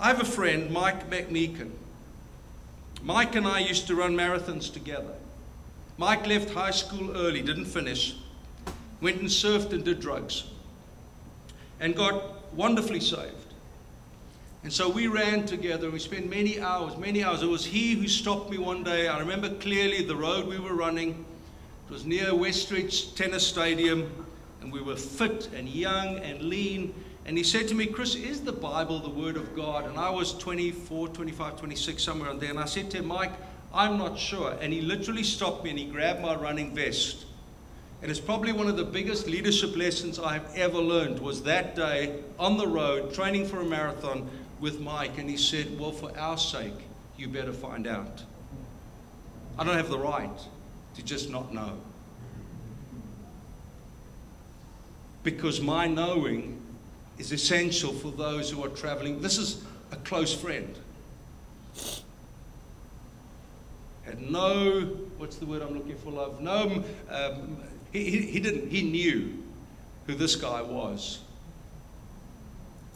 I 0.00 0.08
have 0.08 0.20
a 0.20 0.24
friend, 0.24 0.70
Mike 0.70 1.10
McMeekin. 1.10 1.70
Mike 3.02 3.34
and 3.34 3.46
I 3.46 3.60
used 3.60 3.86
to 3.88 3.94
run 3.94 4.16
marathons 4.16 4.72
together. 4.72 5.14
Mike 5.98 6.26
left 6.26 6.50
high 6.50 6.70
school 6.70 7.14
early, 7.14 7.42
didn't 7.42 7.66
finish, 7.66 8.16
went 9.02 9.20
and 9.20 9.28
surfed 9.28 9.72
and 9.72 9.84
did 9.84 10.00
drugs, 10.00 10.44
and 11.78 11.94
got 11.94 12.54
wonderfully 12.54 13.00
saved. 13.00 13.39
And 14.62 14.72
so 14.72 14.90
we 14.90 15.06
ran 15.06 15.46
together. 15.46 15.90
We 15.90 15.98
spent 15.98 16.28
many 16.28 16.60
hours, 16.60 16.96
many 16.98 17.24
hours. 17.24 17.42
It 17.42 17.48
was 17.48 17.64
he 17.64 17.94
who 17.94 18.06
stopped 18.06 18.50
me 18.50 18.58
one 18.58 18.84
day. 18.84 19.08
I 19.08 19.18
remember 19.18 19.48
clearly 19.54 20.04
the 20.04 20.16
road 20.16 20.46
we 20.46 20.58
were 20.58 20.74
running. 20.74 21.24
It 21.88 21.92
was 21.92 22.04
near 22.04 22.26
Westridge 22.26 23.14
Tennis 23.16 23.46
Stadium, 23.46 24.12
and 24.60 24.70
we 24.70 24.82
were 24.82 24.96
fit 24.96 25.48
and 25.54 25.66
young 25.66 26.18
and 26.18 26.42
lean. 26.42 26.94
And 27.24 27.38
he 27.38 27.44
said 27.44 27.68
to 27.68 27.74
me, 27.74 27.86
Chris, 27.86 28.14
is 28.14 28.42
the 28.42 28.52
Bible 28.52 28.98
the 29.00 29.08
Word 29.08 29.36
of 29.36 29.56
God? 29.56 29.86
And 29.86 29.96
I 29.96 30.10
was 30.10 30.34
24, 30.34 31.08
25, 31.08 31.58
26, 31.58 32.02
somewhere 32.02 32.28
on 32.28 32.38
there. 32.38 32.50
And 32.50 32.58
I 32.58 32.66
said 32.66 32.90
to 32.90 32.98
him, 32.98 33.06
Mike, 33.06 33.32
I'm 33.72 33.96
not 33.96 34.18
sure. 34.18 34.56
And 34.60 34.74
he 34.74 34.82
literally 34.82 35.22
stopped 35.22 35.64
me 35.64 35.70
and 35.70 35.78
he 35.78 35.86
grabbed 35.86 36.20
my 36.20 36.34
running 36.34 36.74
vest. 36.74 37.24
And 38.02 38.10
it's 38.10 38.20
probably 38.20 38.52
one 38.52 38.66
of 38.66 38.76
the 38.76 38.84
biggest 38.84 39.26
leadership 39.26 39.76
lessons 39.76 40.18
I've 40.18 40.54
ever 40.54 40.78
learned 40.78 41.20
was 41.20 41.42
that 41.42 41.76
day 41.76 42.20
on 42.38 42.56
the 42.56 42.66
road, 42.66 43.12
training 43.12 43.46
for 43.46 43.60
a 43.60 43.64
marathon 43.64 44.28
with 44.60 44.80
Mike. 44.80 45.18
And 45.18 45.28
he 45.28 45.36
said, 45.36 45.78
Well, 45.78 45.92
for 45.92 46.16
our 46.16 46.38
sake, 46.38 46.74
you 47.16 47.28
better 47.28 47.52
find 47.52 47.86
out. 47.86 48.22
I 49.58 49.64
don't 49.64 49.76
have 49.76 49.90
the 49.90 49.98
right 49.98 50.38
to 50.94 51.02
just 51.02 51.30
not 51.30 51.52
know. 51.52 51.78
Because 55.22 55.60
my 55.60 55.86
knowing 55.86 56.60
is 57.18 57.32
essential 57.32 57.92
for 57.92 58.10
those 58.10 58.50
who 58.50 58.64
are 58.64 58.70
traveling. 58.70 59.20
This 59.20 59.36
is 59.36 59.62
a 59.92 59.96
close 59.96 60.34
friend. 60.34 60.74
Had 64.04 64.22
no, 64.22 64.80
what's 65.18 65.36
the 65.36 65.44
word 65.44 65.60
I'm 65.62 65.74
looking 65.74 65.96
for, 65.96 66.10
love? 66.10 66.40
No, 66.40 66.82
um, 67.10 67.58
he, 67.92 68.22
he 68.22 68.40
didn't, 68.40 68.70
he 68.70 68.82
knew 68.82 69.42
who 70.06 70.14
this 70.14 70.36
guy 70.36 70.62
was. 70.62 71.20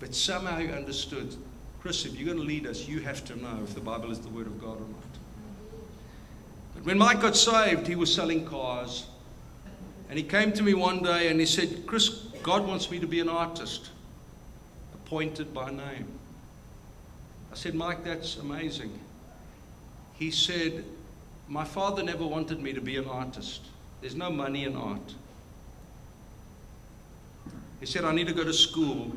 But 0.00 0.14
somehow 0.14 0.58
he 0.58 0.70
understood 0.70 1.36
Chris, 1.84 2.06
if 2.06 2.16
you're 2.16 2.24
going 2.24 2.38
to 2.38 2.44
lead 2.44 2.66
us, 2.66 2.88
you 2.88 3.00
have 3.00 3.22
to 3.26 3.36
know 3.36 3.60
if 3.62 3.74
the 3.74 3.80
Bible 3.80 4.10
is 4.10 4.18
the 4.18 4.30
Word 4.30 4.46
of 4.46 4.58
God 4.58 4.78
or 4.78 4.88
not. 4.88 5.18
But 6.74 6.84
when 6.86 6.96
Mike 6.96 7.20
got 7.20 7.36
saved, 7.36 7.86
he 7.86 7.94
was 7.94 8.10
selling 8.10 8.46
cars. 8.46 9.06
And 10.08 10.18
he 10.18 10.24
came 10.24 10.50
to 10.52 10.62
me 10.62 10.72
one 10.72 11.02
day 11.02 11.28
and 11.28 11.38
he 11.38 11.44
said, 11.44 11.84
Chris, 11.86 12.08
God 12.42 12.66
wants 12.66 12.90
me 12.90 13.00
to 13.00 13.06
be 13.06 13.20
an 13.20 13.28
artist 13.28 13.90
appointed 14.94 15.52
by 15.52 15.70
name. 15.72 16.06
I 17.52 17.54
said, 17.54 17.74
Mike, 17.74 18.02
that's 18.02 18.38
amazing. 18.38 18.98
He 20.14 20.30
said, 20.30 20.86
My 21.48 21.64
father 21.64 22.02
never 22.02 22.26
wanted 22.26 22.60
me 22.60 22.72
to 22.72 22.80
be 22.80 22.96
an 22.96 23.08
artist. 23.08 23.60
There's 24.00 24.14
no 24.14 24.30
money 24.30 24.64
in 24.64 24.74
art. 24.74 25.14
He 27.78 27.84
said, 27.84 28.06
I 28.06 28.12
need 28.12 28.28
to 28.28 28.32
go 28.32 28.42
to 28.42 28.54
school 28.54 29.12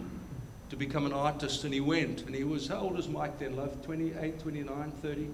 to 0.69 0.75
become 0.75 1.05
an 1.05 1.13
artist. 1.13 1.63
And 1.63 1.73
he 1.73 1.79
went. 1.79 2.23
And 2.23 2.35
he 2.35 2.43
was, 2.43 2.67
how 2.67 2.79
old 2.79 2.95
was 2.95 3.07
Mike 3.07 3.39
then, 3.39 3.55
love? 3.55 3.83
28, 3.83 4.39
29, 4.39 4.91
30? 5.01 5.27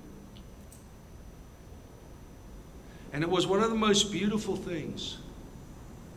And 3.14 3.24
it 3.24 3.30
was 3.30 3.46
one 3.46 3.62
of 3.62 3.70
the 3.70 3.78
most 3.78 4.12
beautiful 4.12 4.56
things 4.56 5.18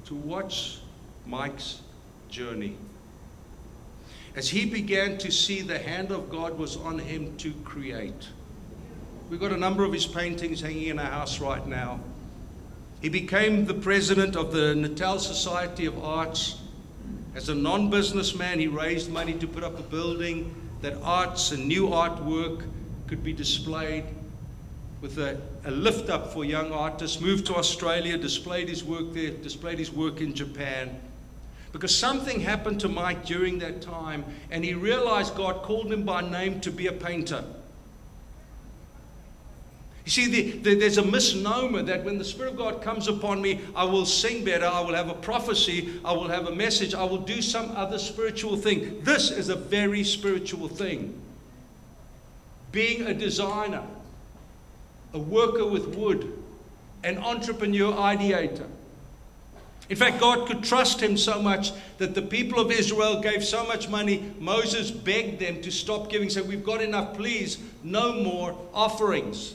to 0.07 0.15
watch 0.15 0.79
Mike's 1.27 1.81
journey 2.29 2.77
as 4.37 4.51
he 4.51 4.67
began 4.67 5.17
to 5.17 5.33
see 5.33 5.63
the 5.63 5.79
hand 5.79 6.11
of 6.11 6.31
God 6.31 6.59
was 6.59 6.77
on 6.77 6.99
him 6.99 7.37
to 7.39 7.53
create. 7.65 8.29
We've 9.31 9.41
got 9.41 9.51
a 9.51 9.57
number 9.57 9.83
of 9.83 9.93
his 9.93 10.07
paintings 10.07 10.61
hanging 10.61 10.89
in 10.89 10.99
our 10.99 11.11
house 11.11 11.41
right 11.41 11.67
now. 11.67 12.01
He 13.01 13.09
became 13.09 13.65
the 13.65 13.75
president 13.75 14.37
of 14.37 14.53
the 14.53 14.75
Natal 14.75 15.19
Society 15.19 15.87
of 15.87 16.03
Arts. 16.03 16.61
As 17.37 17.51
a 17.51 17.55
non 17.55 17.91
businessman, 17.91 18.59
he 18.59 18.67
raised 18.67 19.11
money 19.11 19.35
to 19.35 19.47
put 19.47 19.63
up 19.63 19.79
a 19.79 19.83
building 19.83 20.55
that 20.81 20.95
arts 21.03 21.53
and 21.53 21.69
new 21.69 21.89
artwork 21.89 22.65
could 23.09 23.23
be 23.23 23.35
displayed 23.35 24.05
with 25.03 25.19
a, 25.19 25.39
a, 25.67 25.71
lift 25.71 26.09
up 26.09 26.33
for 26.33 26.47
young 26.47 26.73
artists, 26.73 27.21
moved 27.21 27.45
to 27.49 27.55
Australia, 27.55 28.17
displayed 28.17 28.71
his 28.71 28.83
work 28.83 29.13
there, 29.13 29.33
displayed 29.33 29.79
his 29.79 29.93
work 29.93 30.23
in 30.23 30.33
Japan. 30.33 30.99
Because 31.73 31.95
something 31.95 32.41
happened 32.41 32.81
to 32.81 32.89
Mike 32.89 33.27
during 33.27 33.59
that 33.59 33.83
time, 33.83 34.25
and 34.51 34.65
he 34.65 34.73
realized 34.73 35.37
God 35.37 35.63
called 35.63 35.93
him 35.93 36.05
by 36.05 36.23
name 36.23 36.63
to 36.63 36.71
be 36.71 36.87
a 36.87 36.93
painter. 36.93 37.45
You 40.07 40.13
see, 40.13 40.27
the, 40.29 40.59
the, 40.59 40.75
there's 40.77 40.99
a 40.99 41.05
misnomer 41.05 41.83
that 41.83 42.05
when 42.05 42.17
the 42.17 42.25
Spirit 42.25 42.53
of 42.53 42.57
God 42.57 42.81
comes 42.81 43.09
upon 43.09 43.43
me, 43.43 43.61
I 43.75 43.83
will 43.83 44.07
sing 44.07 44.45
better, 44.45 44.65
I 44.65 44.81
will 44.81 44.95
have 44.95 45.11
a 45.11 45.15
prophecy, 45.15 45.99
I 46.05 46.13
will 46.13 46.29
have 46.29 46.47
a 46.47 46.55
message, 46.55 46.95
I 46.95 47.03
will 47.03 47.19
do 47.19 47.43
some 47.43 47.73
other 47.73 47.99
spiritual 47.99 48.57
thing. 48.57 49.03
This 49.03 49.33
is 49.33 49.49
a 49.49 49.57
very 49.57 50.05
spiritual 50.05 50.69
thing. 50.69 51.21
Being 52.71 53.03
a 53.03 53.15
designer, 53.15 53.83
a 55.13 55.19
worker 55.19 55.67
with 55.67 55.97
wood, 55.97 56.33
an 57.03 57.19
entrepreneur 57.19 57.93
ideator. 57.93 58.69
In 59.89 59.97
fact, 59.97 60.21
God 60.21 60.47
could 60.47 60.63
trust 60.63 61.03
him 61.03 61.17
so 61.17 61.43
much 61.43 61.73
that 61.99 62.15
the 62.15 62.23
people 62.23 62.61
of 62.61 62.71
Israel 62.71 63.21
gave 63.21 63.45
so 63.45 63.67
much 63.67 63.89
money, 63.89 64.33
Moses 64.39 64.93
begged 64.93 65.41
them 65.41 65.61
to 65.63 65.73
stop 65.73 66.11
giving, 66.11 66.31
said, 66.31 66.47
We've 66.47 66.65
got 66.65 66.81
enough, 66.81 67.17
please, 67.17 67.59
no 67.83 68.13
more 68.13 68.57
offerings. 68.73 69.55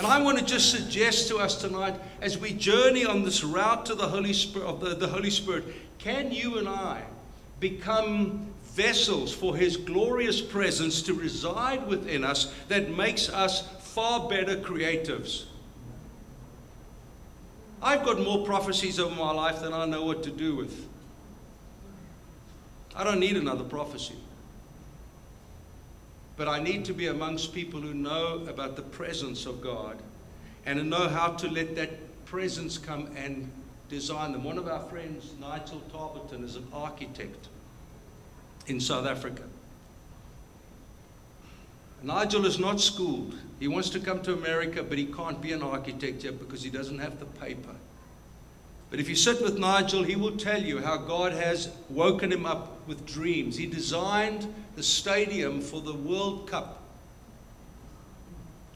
And 0.00 0.06
I 0.06 0.22
want 0.22 0.38
to 0.38 0.44
just 0.46 0.70
suggest 0.70 1.28
to 1.28 1.36
us 1.36 1.60
tonight, 1.60 1.94
as 2.22 2.38
we 2.38 2.54
journey 2.54 3.04
on 3.04 3.22
this 3.22 3.44
route 3.44 3.84
to 3.84 3.94
the 3.94 4.08
Holy 4.08 4.32
Spirit, 4.32 4.66
of 4.66 4.80
the, 4.80 4.94
the 4.94 5.06
Holy 5.06 5.28
Spirit, 5.28 5.62
can 5.98 6.32
you 6.32 6.56
and 6.56 6.66
I 6.66 7.02
become 7.60 8.46
vessels 8.62 9.30
for 9.34 9.54
His 9.54 9.76
glorious 9.76 10.40
presence 10.40 11.02
to 11.02 11.12
reside 11.12 11.86
within 11.86 12.24
us 12.24 12.50
that 12.68 12.88
makes 12.88 13.28
us 13.28 13.68
far 13.80 14.26
better 14.26 14.56
creatives? 14.56 15.44
I've 17.82 18.02
got 18.02 18.20
more 18.20 18.46
prophecies 18.46 18.98
over 18.98 19.14
my 19.14 19.32
life 19.32 19.60
than 19.60 19.74
I 19.74 19.84
know 19.84 20.06
what 20.06 20.22
to 20.22 20.30
do 20.30 20.56
with. 20.56 20.88
I 22.96 23.04
don't 23.04 23.20
need 23.20 23.36
another 23.36 23.64
prophecy. 23.64 24.16
But 26.40 26.48
I 26.48 26.58
need 26.58 26.86
to 26.86 26.94
be 26.94 27.08
amongst 27.08 27.52
people 27.52 27.82
who 27.82 27.92
know 27.92 28.46
about 28.48 28.74
the 28.74 28.80
presence 28.80 29.44
of 29.44 29.60
God 29.60 29.98
and 30.64 30.88
know 30.88 31.06
how 31.06 31.32
to 31.32 31.46
let 31.46 31.76
that 31.76 32.24
presence 32.24 32.78
come 32.78 33.10
and 33.14 33.52
design 33.90 34.32
them. 34.32 34.42
One 34.42 34.56
of 34.56 34.66
our 34.66 34.80
friends, 34.88 35.34
Nigel 35.38 35.82
Tarberton, 35.92 36.42
is 36.42 36.56
an 36.56 36.66
architect 36.72 37.48
in 38.68 38.80
South 38.80 39.04
Africa. 39.04 39.42
Nigel 42.02 42.46
is 42.46 42.58
not 42.58 42.80
schooled. 42.80 43.34
He 43.58 43.68
wants 43.68 43.90
to 43.90 44.00
come 44.00 44.22
to 44.22 44.32
America, 44.32 44.82
but 44.82 44.96
he 44.96 45.04
can't 45.04 45.42
be 45.42 45.52
an 45.52 45.60
architect 45.60 46.24
yet 46.24 46.38
because 46.38 46.62
he 46.62 46.70
doesn't 46.70 47.00
have 47.00 47.20
the 47.20 47.26
paper. 47.26 47.74
But 48.88 48.98
if 48.98 49.10
you 49.10 49.14
sit 49.14 49.42
with 49.42 49.58
Nigel, 49.58 50.04
he 50.04 50.16
will 50.16 50.38
tell 50.38 50.62
you 50.62 50.80
how 50.80 50.96
God 50.96 51.34
has 51.34 51.68
woken 51.90 52.32
him 52.32 52.46
up 52.46 52.79
with 52.90 53.06
dreams. 53.06 53.56
He 53.56 53.66
designed 53.66 54.52
the 54.74 54.82
stadium 54.82 55.60
for 55.60 55.80
the 55.80 55.94
World 55.94 56.50
Cup 56.50 56.82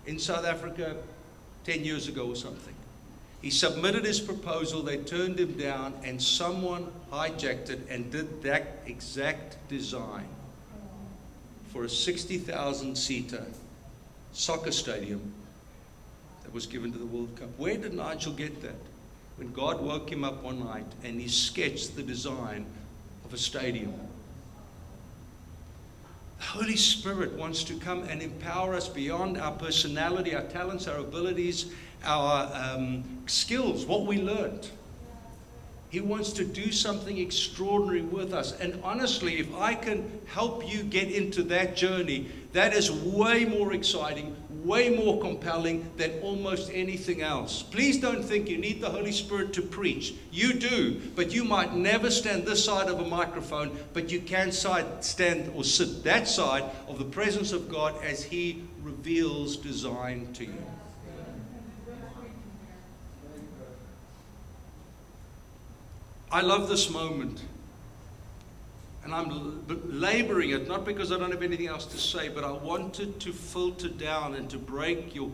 in 0.07 0.21
South 0.21 0.47
Africa 0.47 0.97
10 1.65 1.85
years 1.85 2.07
ago 2.07 2.29
or 2.29 2.37
something. 2.37 2.75
He 3.43 3.51
submitted 3.51 4.05
his 4.05 4.21
proposal, 4.21 4.83
they 4.83 4.99
turned 4.99 5.41
him 5.41 5.55
down, 5.59 5.95
and 6.05 6.23
someone 6.23 6.87
hijacked 7.13 7.71
it 7.71 7.81
and 7.91 8.11
did 8.13 8.41
that 8.45 8.79
exact 8.87 9.57
design 9.69 10.29
for 11.73 11.83
a 11.83 11.91
60,000 11.91 12.97
seater 12.97 13.45
soccer 14.33 14.71
stadium 14.71 15.35
that 16.45 16.55
was 16.55 16.67
given 16.67 16.93
to 16.93 16.99
the 16.99 17.07
World 17.07 17.37
Cup. 17.37 17.49
Where 17.59 17.77
did 17.77 17.95
Nigel 17.95 18.33
get 18.33 18.63
that? 18.63 18.77
When 19.39 19.53
God 19.53 19.81
woke 19.81 20.09
him 20.09 20.23
up 20.23 20.45
one 20.45 20.65
night 20.65 20.87
and 21.03 21.21
he 21.21 21.27
sketched 21.27 21.97
the 21.97 22.03
design 22.05 22.65
of 23.25 23.33
a 23.33 23.39
stadium. 23.39 23.93
The 26.39 26.45
Holy 26.45 26.77
Spirit 26.77 27.33
wants 27.33 27.65
to 27.65 27.75
come 27.75 28.03
and 28.05 28.23
empower 28.23 28.75
us 28.75 28.89
beyond 28.89 29.39
our 29.39 29.53
personality, 29.53 30.35
our 30.35 30.43
talents, 30.43 30.87
our 30.87 30.99
abilities, 30.99 31.73
our 32.05 32.51
um, 32.55 33.05
skills, 33.27 33.87
what 33.87 34.05
we 34.05 34.21
learned. 34.21 34.69
He 35.91 36.01
wants 36.01 36.33
to 36.33 36.45
do 36.45 36.73
something 36.73 37.19
extraordinary 37.19 38.03
with 38.03 38.35
us. 38.35 38.59
And 38.59 38.81
honestly, 38.83 39.39
if 39.39 39.55
I 39.55 39.75
can 39.75 40.21
help 40.27 40.69
you 40.69 40.83
get 40.83 41.11
into 41.11 41.45
that 41.45 41.77
journey, 41.77 42.31
that 42.53 42.75
is 42.75 42.91
way 42.91 43.45
more 43.45 43.73
exciting, 43.73 44.37
way 44.65 44.89
more 44.89 45.21
compelling 45.21 45.91
than 45.97 46.19
almost 46.21 46.71
anything 46.73 47.23
else. 47.23 47.63
Please 47.63 48.01
don't 48.01 48.25
think 48.25 48.49
you 48.49 48.57
need 48.57 48.81
the 48.81 48.91
Holy 48.91 49.13
Spirit 49.13 49.53
to 49.53 49.63
preach. 49.63 50.15
You 50.33 50.55
do, 50.55 51.01
but 51.15 51.33
you 51.33 51.45
might 51.45 51.75
never 51.75 52.11
stand 52.11 52.47
this 52.47 52.65
side 52.65 52.89
of 52.89 52.99
a 52.99 53.05
microphone, 53.05 53.77
but 53.93 54.11
you 54.11 54.21
can 54.21 54.51
side, 54.53 55.05
stand 55.05 55.53
or 55.55 55.65
sit 55.65 56.03
that 56.05 56.27
side 56.27 56.65
of 56.89 56.99
the 56.99 57.05
presence 57.05 57.53
of 57.53 57.69
God 57.69 57.95
as 58.03 58.25
He 58.25 58.65
reveals 58.83 59.57
design 59.57 60.33
to 60.35 60.45
you. 60.45 60.65
I 66.31 66.41
love 66.41 66.69
this 66.69 66.91
moment. 66.91 67.43
And 69.05 69.15
I'm 69.15 69.67
laboring 69.69 70.51
it, 70.51 70.67
not 70.67 70.87
because 70.87 71.13
I 71.13 71.19
don't 71.19 71.31
have 71.31 71.43
anything 71.43 71.67
else 71.67 71.85
to 71.87 71.99
say, 71.99 72.31
but 72.31 72.43
I 72.43 72.51
wanted 72.51 73.21
to 73.21 73.33
filter 73.33 73.89
down 73.89 74.35
and 74.35 74.49
to 74.49 74.59
break 74.59 75.15
your 75.15 75.31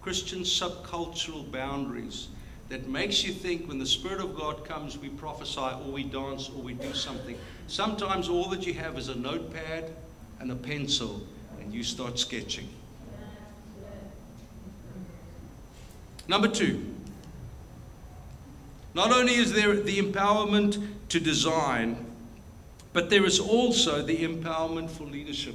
Christian 0.00 0.40
subcultural 0.40 1.50
boundaries 1.52 2.28
that 2.70 2.88
makes 2.88 3.22
you 3.22 3.34
think 3.34 3.68
when 3.68 3.78
the 3.78 3.86
Spirit 3.86 4.20
of 4.22 4.34
God 4.34 4.64
comes, 4.64 4.96
we 4.96 5.10
prophesy 5.10 5.60
or 5.60 5.92
we 5.92 6.04
dance 6.04 6.48
or 6.48 6.62
we 6.62 6.72
do 6.72 6.94
something. 6.94 7.36
Sometimes 7.66 8.30
all 8.30 8.48
that 8.48 8.66
you 8.66 8.72
have 8.74 8.96
is 8.96 9.10
a 9.10 9.14
notepad 9.14 9.92
and 10.40 10.50
a 10.50 10.56
pencil, 10.56 11.20
and 11.60 11.72
you 11.72 11.84
start 11.84 12.18
sketching. 12.18 12.68
Number 16.28 16.48
two, 16.48 16.82
not 18.94 19.12
only 19.12 19.34
is 19.34 19.52
there 19.52 19.76
the 19.76 19.98
empowerment 19.98 20.82
to 21.10 21.20
design, 21.20 22.11
but 22.92 23.10
there 23.10 23.24
is 23.24 23.40
also 23.40 24.02
the 24.02 24.18
empowerment 24.18 24.90
for 24.90 25.04
leadership. 25.04 25.54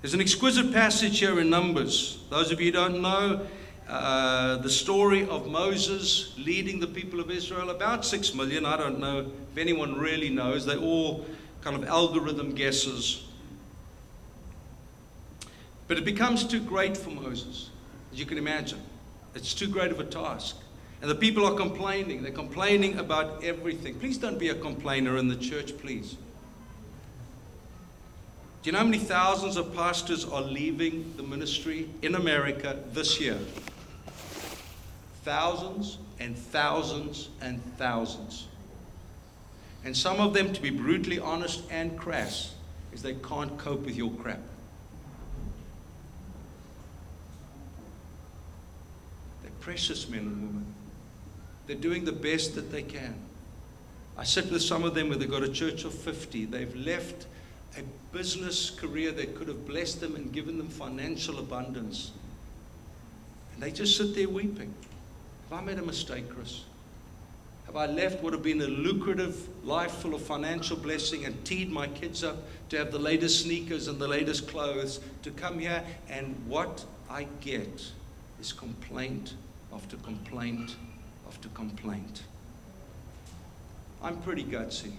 There's 0.00 0.14
an 0.14 0.20
exquisite 0.20 0.72
passage 0.72 1.18
here 1.18 1.40
in 1.40 1.50
Numbers. 1.50 2.18
Those 2.30 2.52
of 2.52 2.60
you 2.60 2.66
who 2.66 2.72
don't 2.72 3.02
know, 3.02 3.46
uh, 3.88 4.56
the 4.56 4.70
story 4.70 5.28
of 5.28 5.46
Moses 5.46 6.34
leading 6.38 6.80
the 6.80 6.86
people 6.86 7.20
of 7.20 7.30
Israel, 7.30 7.70
about 7.70 8.04
six 8.04 8.34
million. 8.34 8.64
I 8.64 8.76
don't 8.76 8.98
know 8.98 9.20
if 9.20 9.58
anyone 9.58 9.98
really 9.98 10.28
knows. 10.28 10.66
They're 10.66 10.78
all 10.78 11.26
kind 11.60 11.76
of 11.76 11.88
algorithm 11.88 12.54
guesses. 12.54 13.24
But 15.88 15.98
it 15.98 16.04
becomes 16.04 16.44
too 16.44 16.60
great 16.60 16.96
for 16.96 17.10
Moses, 17.10 17.70
as 18.12 18.18
you 18.18 18.26
can 18.26 18.38
imagine. 18.38 18.80
It's 19.34 19.54
too 19.54 19.68
great 19.68 19.90
of 19.90 20.00
a 20.00 20.04
task. 20.04 20.56
And 21.06 21.14
the 21.14 21.20
people 21.20 21.46
are 21.46 21.54
complaining. 21.54 22.24
They're 22.24 22.32
complaining 22.32 22.98
about 22.98 23.44
everything. 23.44 23.94
Please 24.00 24.18
don't 24.18 24.40
be 24.40 24.48
a 24.48 24.56
complainer 24.56 25.18
in 25.18 25.28
the 25.28 25.36
church, 25.36 25.78
please. 25.78 26.16
Do 28.60 28.64
you 28.64 28.72
know 28.72 28.78
how 28.78 28.86
many 28.86 28.98
thousands 28.98 29.56
of 29.56 29.72
pastors 29.72 30.24
are 30.24 30.42
leaving 30.42 31.14
the 31.16 31.22
ministry 31.22 31.88
in 32.02 32.16
America 32.16 32.80
this 32.92 33.20
year? 33.20 33.38
Thousands 35.22 35.98
and 36.18 36.36
thousands 36.36 37.28
and 37.40 37.62
thousands. 37.76 38.48
And 39.84 39.96
some 39.96 40.18
of 40.18 40.34
them, 40.34 40.52
to 40.54 40.60
be 40.60 40.70
brutally 40.70 41.20
honest 41.20 41.62
and 41.70 41.96
crass, 41.96 42.52
is 42.92 43.02
they 43.02 43.14
can't 43.14 43.56
cope 43.58 43.82
with 43.82 43.94
your 43.94 44.10
crap. 44.10 44.40
They're 49.44 49.52
precious 49.60 50.08
men 50.08 50.22
and 50.22 50.42
women. 50.48 50.75
They're 51.66 51.76
doing 51.76 52.04
the 52.04 52.12
best 52.12 52.54
that 52.54 52.70
they 52.70 52.82
can. 52.82 53.14
I 54.16 54.24
sit 54.24 54.50
with 54.50 54.62
some 54.62 54.84
of 54.84 54.94
them 54.94 55.08
where 55.08 55.18
they've 55.18 55.30
got 55.30 55.42
a 55.42 55.48
church 55.48 55.84
of 55.84 55.92
50. 55.92 56.46
They've 56.46 56.74
left 56.74 57.26
a 57.76 57.82
business 58.16 58.70
career 58.70 59.12
that 59.12 59.34
could 59.34 59.48
have 59.48 59.66
blessed 59.66 60.00
them 60.00 60.16
and 60.16 60.32
given 60.32 60.56
them 60.56 60.68
financial 60.68 61.38
abundance. 61.38 62.12
And 63.54 63.62
they 63.62 63.70
just 63.70 63.96
sit 63.96 64.14
there 64.14 64.28
weeping. 64.28 64.72
Have 65.50 65.60
I 65.60 65.62
made 65.62 65.78
a 65.78 65.82
mistake, 65.82 66.28
Chris? 66.30 66.62
Have 67.66 67.76
I 67.76 67.86
left 67.86 68.16
what 68.16 68.24
would 68.24 68.32
have 68.34 68.42
been 68.42 68.62
a 68.62 68.66
lucrative 68.66 69.48
life 69.64 69.90
full 69.90 70.14
of 70.14 70.22
financial 70.22 70.76
blessing 70.76 71.24
and 71.24 71.44
teed 71.44 71.70
my 71.70 71.88
kids 71.88 72.22
up 72.22 72.36
to 72.70 72.78
have 72.78 72.92
the 72.92 72.98
latest 72.98 73.42
sneakers 73.42 73.88
and 73.88 73.98
the 73.98 74.08
latest 74.08 74.48
clothes 74.48 75.00
to 75.22 75.30
come 75.32 75.58
here? 75.58 75.82
And 76.08 76.34
what 76.46 76.84
I 77.10 77.26
get 77.40 77.90
is 78.40 78.52
complaint 78.52 79.34
after 79.72 79.96
complaint 79.98 80.76
after 81.36 81.48
complaint. 81.50 82.22
I'm 84.02 84.16
pretty 84.22 84.44
gutsy. 84.44 84.92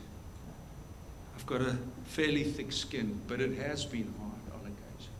I've 1.35 1.45
got 1.47 1.61
a 1.61 1.75
fairly 2.05 2.43
thick 2.43 2.71
skin, 2.71 3.19
but 3.27 3.41
it 3.41 3.57
has 3.57 3.85
been 3.85 4.13
hard 4.19 4.53
on 4.53 4.71
occasion. 4.71 5.11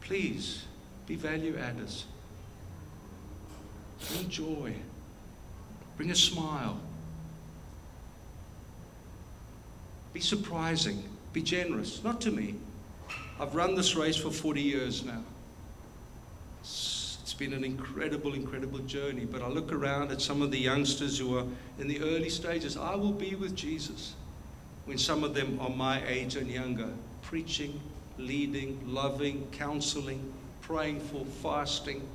Please 0.00 0.64
be 1.06 1.14
value 1.14 1.56
adders. 1.56 2.06
Bring 4.08 4.28
joy. 4.28 4.74
Bring 5.96 6.10
a 6.10 6.16
smile. 6.16 6.80
Be 10.12 10.20
surprising. 10.20 11.04
Be 11.32 11.42
generous. 11.42 12.02
Not 12.02 12.20
to 12.22 12.32
me. 12.32 12.56
I've 13.38 13.54
run 13.54 13.76
this 13.76 13.94
race 13.94 14.16
for 14.16 14.30
40 14.32 14.60
years 14.60 15.04
now. 15.04 15.22
It's 17.32 17.38
been 17.38 17.54
an 17.54 17.64
incredible, 17.64 18.34
incredible 18.34 18.80
journey. 18.80 19.24
But 19.24 19.40
I 19.40 19.48
look 19.48 19.72
around 19.72 20.12
at 20.12 20.20
some 20.20 20.42
of 20.42 20.50
the 20.50 20.58
youngsters 20.58 21.18
who 21.18 21.38
are 21.38 21.46
in 21.78 21.88
the 21.88 22.02
early 22.02 22.28
stages. 22.28 22.76
I 22.76 22.94
will 22.94 23.10
be 23.10 23.36
with 23.36 23.56
Jesus 23.56 24.12
when 24.84 24.98
some 24.98 25.24
of 25.24 25.32
them 25.32 25.58
are 25.58 25.70
my 25.70 26.06
age 26.06 26.36
and 26.36 26.46
younger, 26.46 26.90
preaching, 27.22 27.80
leading, 28.18 28.82
loving, 28.84 29.48
counseling, 29.50 30.30
praying 30.60 31.00
for, 31.00 31.24
fasting. 31.24 32.06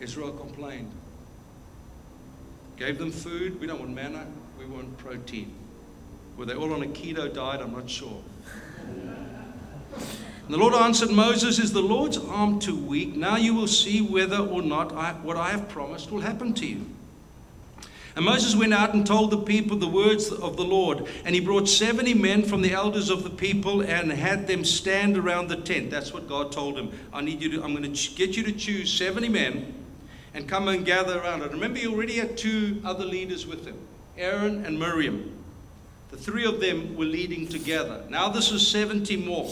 Israel 0.00 0.32
complained. 0.32 0.90
Gave 2.78 2.96
them 2.96 3.12
food. 3.12 3.60
We 3.60 3.66
don't 3.66 3.80
want 3.80 3.92
manna, 3.92 4.26
we 4.58 4.64
want 4.64 4.96
protein. 4.96 5.52
Were 6.38 6.46
they 6.46 6.54
all 6.54 6.72
on 6.72 6.82
a 6.82 6.86
keto 6.86 7.30
diet? 7.34 7.60
I'm 7.60 7.72
not 7.72 7.90
sure. 7.90 8.22
And 10.46 10.54
the 10.54 10.58
Lord 10.58 10.74
answered 10.74 11.10
Moses, 11.10 11.58
Is 11.58 11.72
the 11.72 11.80
Lord's 11.80 12.18
arm 12.18 12.60
too 12.60 12.76
weak? 12.76 13.16
Now 13.16 13.36
you 13.36 13.52
will 13.52 13.66
see 13.66 14.00
whether 14.00 14.38
or 14.38 14.62
not 14.62 14.92
I, 14.92 15.12
what 15.14 15.36
I 15.36 15.50
have 15.50 15.68
promised 15.68 16.12
will 16.12 16.20
happen 16.20 16.54
to 16.54 16.66
you. 16.66 16.86
And 18.14 18.24
Moses 18.24 18.54
went 18.54 18.72
out 18.72 18.94
and 18.94 19.04
told 19.04 19.32
the 19.32 19.38
people 19.42 19.76
the 19.76 19.88
words 19.88 20.30
of 20.30 20.56
the 20.56 20.64
Lord. 20.64 21.06
And 21.24 21.34
he 21.34 21.40
brought 21.40 21.68
70 21.68 22.14
men 22.14 22.44
from 22.44 22.62
the 22.62 22.72
elders 22.72 23.10
of 23.10 23.24
the 23.24 23.30
people 23.30 23.82
and 23.82 24.10
had 24.10 24.46
them 24.46 24.64
stand 24.64 25.18
around 25.18 25.48
the 25.48 25.56
tent. 25.56 25.90
That's 25.90 26.14
what 26.14 26.28
God 26.28 26.52
told 26.52 26.78
him. 26.78 26.92
I 27.12 27.22
need 27.22 27.42
you 27.42 27.50
to, 27.50 27.64
I'm 27.64 27.74
going 27.74 27.92
to 27.92 28.14
get 28.14 28.36
you 28.36 28.44
to 28.44 28.52
choose 28.52 28.90
70 28.92 29.28
men 29.28 29.74
and 30.32 30.48
come 30.48 30.68
and 30.68 30.86
gather 30.86 31.18
around 31.18 31.42
it. 31.42 31.50
Remember, 31.50 31.78
he 31.78 31.88
already 31.88 32.18
had 32.18 32.38
two 32.38 32.80
other 32.84 33.04
leaders 33.04 33.46
with 33.46 33.66
him 33.66 33.76
Aaron 34.16 34.64
and 34.64 34.78
Miriam. 34.78 35.32
The 36.10 36.16
three 36.16 36.46
of 36.46 36.60
them 36.60 36.96
were 36.96 37.04
leading 37.04 37.48
together. 37.48 38.04
Now 38.08 38.28
this 38.28 38.52
is 38.52 38.66
70 38.66 39.16
more. 39.16 39.50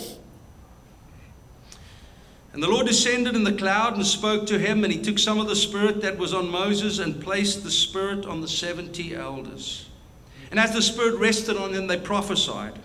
And 2.55 2.63
the 2.63 2.69
Lord 2.69 2.87
descended 2.87 3.35
in 3.35 3.43
the 3.43 3.53
cloud 3.53 3.97
and 3.97 4.07
spoke 4.07 4.47
to 4.47 4.61
him, 4.61 4.85
and 4.85 4.93
he 4.93 5.03
took 5.03 5.19
some 5.19 5.41
of 5.41 5.49
the 5.49 5.57
spirit 5.57 6.01
that 6.03 6.17
was 6.17 6.33
on 6.33 6.49
Moses 6.49 7.01
and 7.01 7.21
placed 7.21 7.65
the 7.65 7.71
spirit 7.71 8.25
on 8.27 8.41
the 8.41 8.49
70 8.49 9.15
elders. 9.15 9.89
And 10.53 10.61
as 10.61 10.73
the 10.73 10.81
spirit 10.81 11.19
rested 11.19 11.57
on 11.57 11.73
them, 11.73 11.89
they 11.89 11.99
prophesied. 11.99 12.79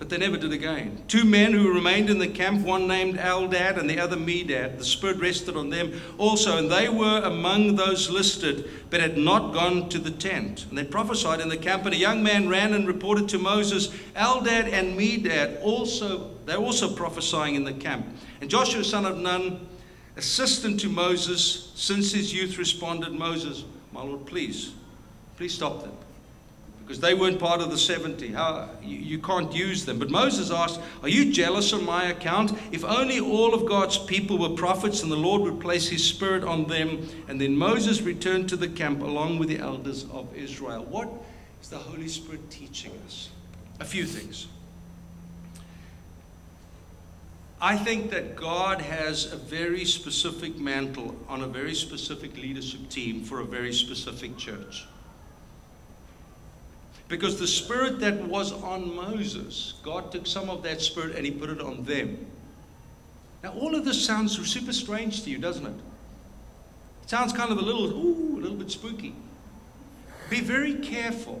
But 0.00 0.10
they 0.10 0.18
never 0.18 0.36
did 0.36 0.52
again. 0.52 1.04
Two 1.06 1.24
men 1.24 1.52
who 1.52 1.72
remained 1.72 2.10
in 2.10 2.18
the 2.18 2.26
camp, 2.26 2.66
one 2.66 2.86
named 2.86 3.16
Eldad 3.16 3.78
and 3.78 3.88
the 3.88 4.00
other 4.00 4.16
Medad, 4.16 4.76
the 4.76 4.84
Spirit 4.84 5.18
rested 5.18 5.56
on 5.56 5.70
them 5.70 5.98
also, 6.18 6.58
and 6.58 6.70
they 6.70 6.88
were 6.88 7.22
among 7.22 7.76
those 7.76 8.10
listed, 8.10 8.68
but 8.90 9.00
had 9.00 9.16
not 9.16 9.54
gone 9.54 9.88
to 9.88 9.98
the 9.98 10.10
tent. 10.10 10.66
And 10.68 10.76
they 10.76 10.84
prophesied 10.84 11.40
in 11.40 11.48
the 11.48 11.56
camp, 11.56 11.86
and 11.86 11.94
a 11.94 11.98
young 11.98 12.22
man 12.22 12.48
ran 12.48 12.74
and 12.74 12.86
reported 12.86 13.28
to 13.30 13.38
Moses, 13.38 13.88
Eldad 14.14 14.70
and 14.70 14.98
Medad 14.98 15.62
also, 15.62 16.35
they're 16.46 16.56
also 16.56 16.94
prophesying 16.94 17.54
in 17.54 17.64
the 17.64 17.72
camp. 17.72 18.06
And 18.40 18.48
Joshua, 18.48 18.84
son 18.84 19.04
of 19.04 19.18
Nun, 19.18 19.66
assistant 20.16 20.80
to 20.80 20.88
Moses, 20.88 21.72
since 21.74 22.12
his 22.12 22.32
youth 22.32 22.56
responded, 22.56 23.12
Moses, 23.12 23.64
my 23.92 24.02
Lord, 24.02 24.24
please, 24.26 24.72
please 25.36 25.54
stop 25.54 25.82
them. 25.82 25.92
because 26.86 27.00
they 27.00 27.14
weren't 27.14 27.40
part 27.40 27.60
of 27.60 27.68
the 27.68 27.76
70. 27.76 28.28
How, 28.28 28.70
you, 28.80 28.96
you 28.96 29.18
can't 29.18 29.52
use 29.52 29.84
them. 29.84 29.98
But 29.98 30.08
Moses 30.08 30.52
asked, 30.52 30.80
Are 31.02 31.08
you 31.08 31.32
jealous 31.32 31.72
on 31.72 31.84
my 31.84 32.04
account? 32.04 32.56
If 32.70 32.84
only 32.84 33.18
all 33.18 33.54
of 33.54 33.66
God's 33.66 33.98
people 33.98 34.38
were 34.38 34.50
prophets 34.50 35.02
and 35.02 35.10
the 35.10 35.16
Lord 35.16 35.42
would 35.42 35.60
place 35.60 35.88
his 35.88 36.04
spirit 36.04 36.44
on 36.44 36.68
them. 36.68 37.08
And 37.26 37.40
then 37.40 37.56
Moses 37.56 38.02
returned 38.02 38.48
to 38.50 38.56
the 38.56 38.68
camp 38.68 39.02
along 39.02 39.40
with 39.40 39.48
the 39.48 39.58
elders 39.58 40.04
of 40.12 40.32
Israel. 40.36 40.84
What 40.84 41.08
is 41.60 41.70
the 41.70 41.78
Holy 41.78 42.06
Spirit 42.06 42.48
teaching 42.50 42.92
us? 43.04 43.30
A 43.80 43.84
few 43.84 44.06
things. 44.06 44.46
I 47.60 47.76
think 47.76 48.10
that 48.10 48.36
God 48.36 48.82
has 48.82 49.32
a 49.32 49.36
very 49.36 49.84
specific 49.86 50.58
mantle 50.58 51.16
on 51.28 51.42
a 51.42 51.46
very 51.46 51.74
specific 51.74 52.36
leadership 52.36 52.88
team 52.90 53.22
for 53.22 53.40
a 53.40 53.44
very 53.44 53.72
specific 53.72 54.36
church. 54.36 54.86
Because 57.08 57.38
the 57.38 57.46
spirit 57.46 58.00
that 58.00 58.20
was 58.26 58.52
on 58.52 58.94
Moses, 58.94 59.74
God 59.82 60.12
took 60.12 60.26
some 60.26 60.50
of 60.50 60.62
that 60.64 60.82
spirit 60.82 61.16
and 61.16 61.24
he 61.24 61.30
put 61.30 61.48
it 61.48 61.60
on 61.60 61.84
them. 61.84 62.26
Now, 63.42 63.52
all 63.52 63.74
of 63.74 63.84
this 63.84 64.04
sounds 64.04 64.36
super 64.46 64.72
strange 64.72 65.22
to 65.22 65.30
you, 65.30 65.38
doesn't 65.38 65.64
it? 65.64 65.80
It 67.04 67.10
sounds 67.10 67.32
kind 67.32 67.52
of 67.52 67.58
a 67.58 67.62
little, 67.62 67.86
ooh, 67.86 68.38
a 68.38 68.40
little 68.40 68.56
bit 68.56 68.70
spooky. 68.70 69.14
Be 70.28 70.40
very 70.40 70.74
careful 70.74 71.40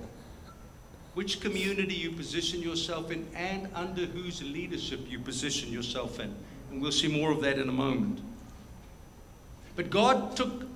which 1.16 1.40
community 1.40 1.94
you 1.94 2.10
position 2.12 2.60
yourself 2.60 3.10
in 3.10 3.26
and 3.34 3.70
under 3.74 4.04
whose 4.04 4.42
leadership 4.42 5.00
you 5.08 5.18
position 5.18 5.72
yourself 5.72 6.20
in. 6.20 6.30
And 6.70 6.82
we'll 6.82 6.92
see 6.92 7.08
more 7.08 7.30
of 7.30 7.40
that 7.40 7.58
in 7.58 7.70
a 7.70 7.72
moment. 7.72 8.20
But 9.76 9.88
God 9.88 10.36
took 10.36 10.66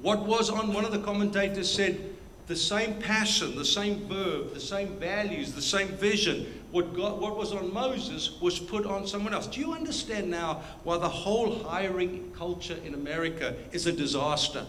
what 0.00 0.24
was 0.24 0.48
on, 0.48 0.72
one 0.72 0.86
of 0.86 0.92
the 0.92 1.00
commentators 1.00 1.70
said, 1.70 2.00
the 2.46 2.56
same 2.56 2.94
passion, 3.00 3.54
the 3.54 3.66
same 3.66 4.08
verb, 4.08 4.54
the 4.54 4.60
same 4.60 4.96
values, 4.96 5.52
the 5.52 5.60
same 5.60 5.88
vision. 5.88 6.46
What, 6.70 6.96
God, 6.96 7.20
what 7.20 7.36
was 7.36 7.52
on 7.52 7.70
Moses 7.74 8.40
was 8.40 8.58
put 8.58 8.86
on 8.86 9.06
someone 9.06 9.34
else. 9.34 9.46
Do 9.46 9.60
you 9.60 9.74
understand 9.74 10.30
now 10.30 10.62
why 10.84 10.96
the 10.96 11.08
whole 11.08 11.58
hiring 11.64 12.32
culture 12.34 12.78
in 12.82 12.94
America 12.94 13.54
is 13.72 13.86
a 13.86 13.92
disaster? 13.92 14.64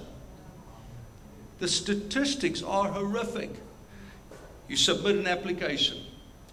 The 1.60 1.70
statistics 1.70 2.62
are 2.62 2.90
horrific. 2.90 3.52
You 4.68 4.76
submit 4.76 5.16
an 5.16 5.28
application. 5.28 6.04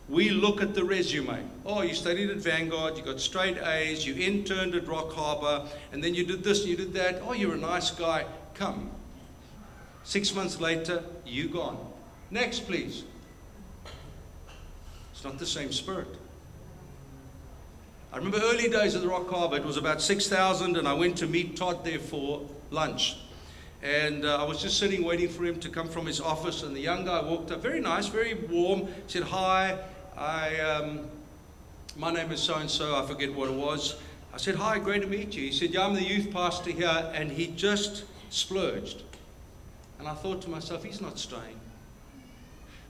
We 0.08 0.30
look 0.30 0.62
at 0.62 0.74
the 0.74 0.84
resume. 0.84 1.42
Oh, 1.64 1.82
you 1.82 1.94
studied 1.94 2.30
at 2.30 2.36
Vanguard, 2.36 2.96
you 2.96 3.02
got 3.02 3.20
straight 3.20 3.56
A's, 3.58 4.06
you 4.06 4.14
interned 4.14 4.74
at 4.74 4.86
Rock 4.86 5.12
Harbor, 5.12 5.66
and 5.92 6.04
then 6.04 6.14
you 6.14 6.24
did 6.24 6.44
this, 6.44 6.60
and 6.60 6.68
you 6.68 6.76
did 6.76 6.92
that. 6.92 7.22
Oh, 7.22 7.32
you're 7.32 7.54
a 7.54 7.58
nice 7.58 7.90
guy. 7.90 8.26
Come. 8.54 8.90
Six 10.04 10.34
months 10.34 10.60
later, 10.60 11.02
you 11.24 11.48
gone. 11.48 11.78
Next, 12.30 12.66
please. 12.66 13.04
It's 15.12 15.24
not 15.24 15.38
the 15.38 15.46
same 15.46 15.72
spirit. 15.72 16.08
I 18.12 18.18
remember 18.18 18.38
early 18.42 18.68
days 18.68 18.94
at 18.94 19.00
the 19.00 19.08
Rock 19.08 19.28
Harbor, 19.30 19.56
it 19.56 19.64
was 19.64 19.78
about 19.78 20.02
6,000, 20.02 20.76
and 20.76 20.86
I 20.86 20.92
went 20.92 21.16
to 21.18 21.26
meet 21.26 21.56
Todd 21.56 21.84
there 21.84 21.98
for 21.98 22.42
lunch. 22.70 23.16
And 23.84 24.24
uh, 24.24 24.42
I 24.42 24.44
was 24.44 24.62
just 24.62 24.78
sitting 24.78 25.04
waiting 25.04 25.28
for 25.28 25.44
him 25.44 25.60
to 25.60 25.68
come 25.68 25.88
from 25.88 26.06
his 26.06 26.18
office, 26.18 26.62
and 26.62 26.74
the 26.74 26.80
young 26.80 27.04
guy 27.04 27.22
walked 27.22 27.50
up, 27.50 27.60
very 27.60 27.80
nice, 27.80 28.06
very 28.06 28.32
warm, 28.32 28.88
said, 29.08 29.24
Hi, 29.24 29.78
I, 30.16 30.58
um, 30.60 31.00
my 31.94 32.10
name 32.10 32.32
is 32.32 32.40
so 32.40 32.54
and 32.54 32.70
so, 32.70 32.96
I 32.96 33.06
forget 33.06 33.34
what 33.34 33.50
it 33.50 33.54
was. 33.54 33.96
I 34.32 34.38
said, 34.38 34.54
Hi, 34.54 34.78
great 34.78 35.02
to 35.02 35.06
meet 35.06 35.36
you. 35.36 35.42
He 35.42 35.52
said, 35.52 35.74
Yeah, 35.74 35.84
I'm 35.86 35.92
the 35.92 36.02
youth 36.02 36.32
pastor 36.32 36.70
here, 36.70 37.12
and 37.14 37.30
he 37.30 37.48
just 37.48 38.04
splurged. 38.30 39.02
And 39.98 40.08
I 40.08 40.14
thought 40.14 40.40
to 40.42 40.50
myself, 40.50 40.82
he's 40.82 41.02
not 41.02 41.18
staying. 41.18 41.60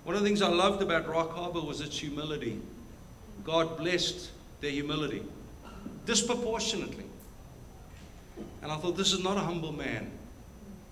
One 0.05 0.15
of 0.15 0.23
the 0.23 0.29
things 0.29 0.43
I 0.43 0.49
loved 0.49 0.81
about 0.81 1.09
Rock 1.09 1.33
Harbor 1.33 1.61
was 1.61 1.81
its 1.81 1.99
humility. 1.99 2.61
God 3.43 3.79
blessed 3.79 4.31
their 4.61 4.71
humility 4.71 5.25
disproportionately. 6.07 7.05
And 8.63 8.71
I 8.71 8.77
thought, 8.77 8.97
this 8.97 9.13
is 9.13 9.25
not 9.25 9.37
a 9.37 9.41
humble 9.41 9.73
man. 9.73 10.13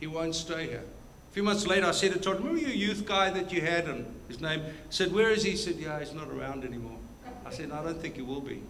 He 0.02 0.08
won't 0.08 0.34
stay 0.34 0.66
here. 0.66 0.82
A 1.30 1.32
few 1.32 1.44
months 1.44 1.64
later, 1.64 1.86
I 1.86 1.92
said 1.92 2.12
to 2.12 2.18
Todd, 2.18 2.38
remember 2.38 2.58
your 2.58 2.70
youth 2.70 3.06
guy 3.06 3.30
that 3.30 3.52
you 3.52 3.60
had? 3.60 3.84
And 3.84 4.04
his 4.26 4.40
name 4.40 4.64
said, 4.90 5.12
where 5.12 5.30
is 5.30 5.44
he? 5.44 5.52
He 5.52 5.56
said, 5.56 5.76
yeah, 5.76 6.00
he's 6.00 6.12
not 6.12 6.26
around 6.26 6.64
anymore. 6.64 6.98
I 7.46 7.50
said, 7.50 7.70
I 7.70 7.84
don't 7.84 8.02
think 8.02 8.16
he 8.16 8.22
will 8.22 8.40
be. 8.40 8.64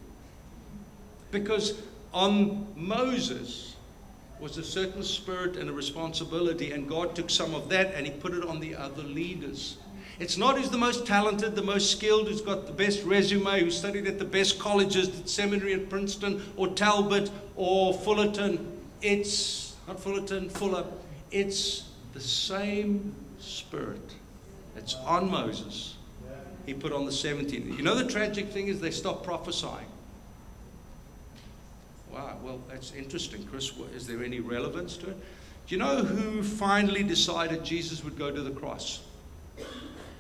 Because 1.30 1.80
on 2.12 2.66
Moses, 2.76 3.76
was 4.40 4.58
a 4.58 4.62
certain 4.62 5.02
spirit 5.02 5.56
and 5.56 5.70
a 5.70 5.72
responsibility, 5.72 6.72
and 6.72 6.86
God 6.86 7.16
took 7.16 7.30
some 7.30 7.54
of 7.54 7.70
that 7.70 7.94
and 7.94 8.04
He 8.04 8.12
put 8.12 8.34
it 8.34 8.44
on 8.44 8.60
the 8.60 8.74
other 8.74 9.02
leaders. 9.02 9.78
It's 10.18 10.36
not 10.36 10.58
who's 10.58 10.68
the 10.68 10.76
most 10.76 11.06
talented, 11.06 11.56
the 11.56 11.62
most 11.62 11.92
skilled, 11.92 12.28
who's 12.28 12.42
got 12.42 12.66
the 12.66 12.72
best 12.72 13.04
resume, 13.04 13.60
who 13.60 13.70
studied 13.70 14.06
at 14.06 14.18
the 14.18 14.26
best 14.26 14.58
colleges, 14.58 15.22
the 15.22 15.26
seminary 15.26 15.72
at 15.72 15.88
Princeton 15.88 16.42
or 16.58 16.68
Talbot 16.68 17.30
or 17.56 17.94
Fullerton. 17.94 18.80
It's 19.00 19.74
not 19.88 19.98
Fullerton, 19.98 20.50
Fuller. 20.50 20.84
It's 21.32 21.88
the 22.12 22.20
same 22.20 23.14
spirit 23.40 24.14
that's 24.74 24.94
on 24.94 25.30
Moses. 25.30 25.96
He 26.66 26.74
put 26.74 26.92
on 26.92 27.06
the 27.06 27.12
17. 27.12 27.74
You 27.76 27.82
know 27.82 27.96
the 27.96 28.08
tragic 28.08 28.50
thing 28.50 28.68
is 28.68 28.80
they 28.80 28.92
stopped 28.92 29.24
prophesying. 29.24 29.86
Wow, 32.12 32.36
well, 32.42 32.60
that's 32.68 32.92
interesting, 32.92 33.44
Chris. 33.46 33.72
Is 33.96 34.06
there 34.06 34.22
any 34.22 34.40
relevance 34.40 34.96
to 34.98 35.10
it? 35.10 35.16
Do 35.66 35.74
you 35.74 35.78
know 35.78 36.04
who 36.04 36.42
finally 36.42 37.02
decided 37.02 37.64
Jesus 37.64 38.04
would 38.04 38.18
go 38.18 38.30
to 38.30 38.42
the 38.42 38.50
cross? 38.50 39.00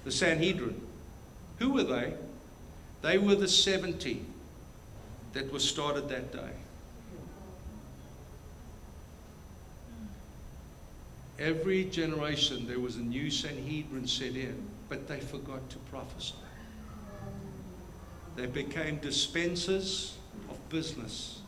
The 0.04 0.10
Sanhedrin. 0.10 0.80
Who 1.58 1.70
were 1.70 1.84
they? 1.84 2.14
They 3.02 3.18
were 3.18 3.34
the 3.34 3.48
70 3.48 4.24
that 5.34 5.52
were 5.52 5.58
started 5.58 6.08
that 6.08 6.32
day. 6.32 6.50
Every 11.42 11.86
generation 11.86 12.68
there 12.68 12.78
was 12.78 12.94
a 12.94 13.00
new 13.00 13.28
Sanhedrin 13.28 14.06
set 14.06 14.36
in, 14.36 14.64
but 14.88 15.08
they 15.08 15.18
forgot 15.18 15.68
to 15.70 15.78
prophesy. 15.90 16.36
They 18.36 18.46
became 18.46 18.98
dispensers 18.98 20.16
of 20.48 20.68
business 20.68 21.40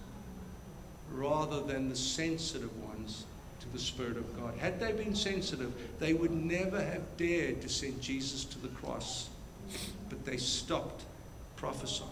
rather 1.13 1.61
than 1.61 1.89
the 1.89 1.95
sensitive 1.95 2.77
ones 2.83 3.25
to 3.61 3.69
the 3.69 3.79
Spirit 3.79 4.17
of 4.17 4.37
God. 4.37 4.55
Had 4.59 4.81
they 4.81 4.91
been 4.91 5.15
sensitive, 5.15 5.73
they 6.01 6.13
would 6.13 6.33
never 6.33 6.83
have 6.83 7.17
dared 7.17 7.63
to 7.63 7.69
send 7.69 8.01
Jesus 8.03 8.45
to 8.47 8.59
the 8.59 8.69
cross. 8.69 9.29
But 10.09 10.25
they 10.27 10.39
stopped 10.39 11.05
prophesying. 11.55 12.11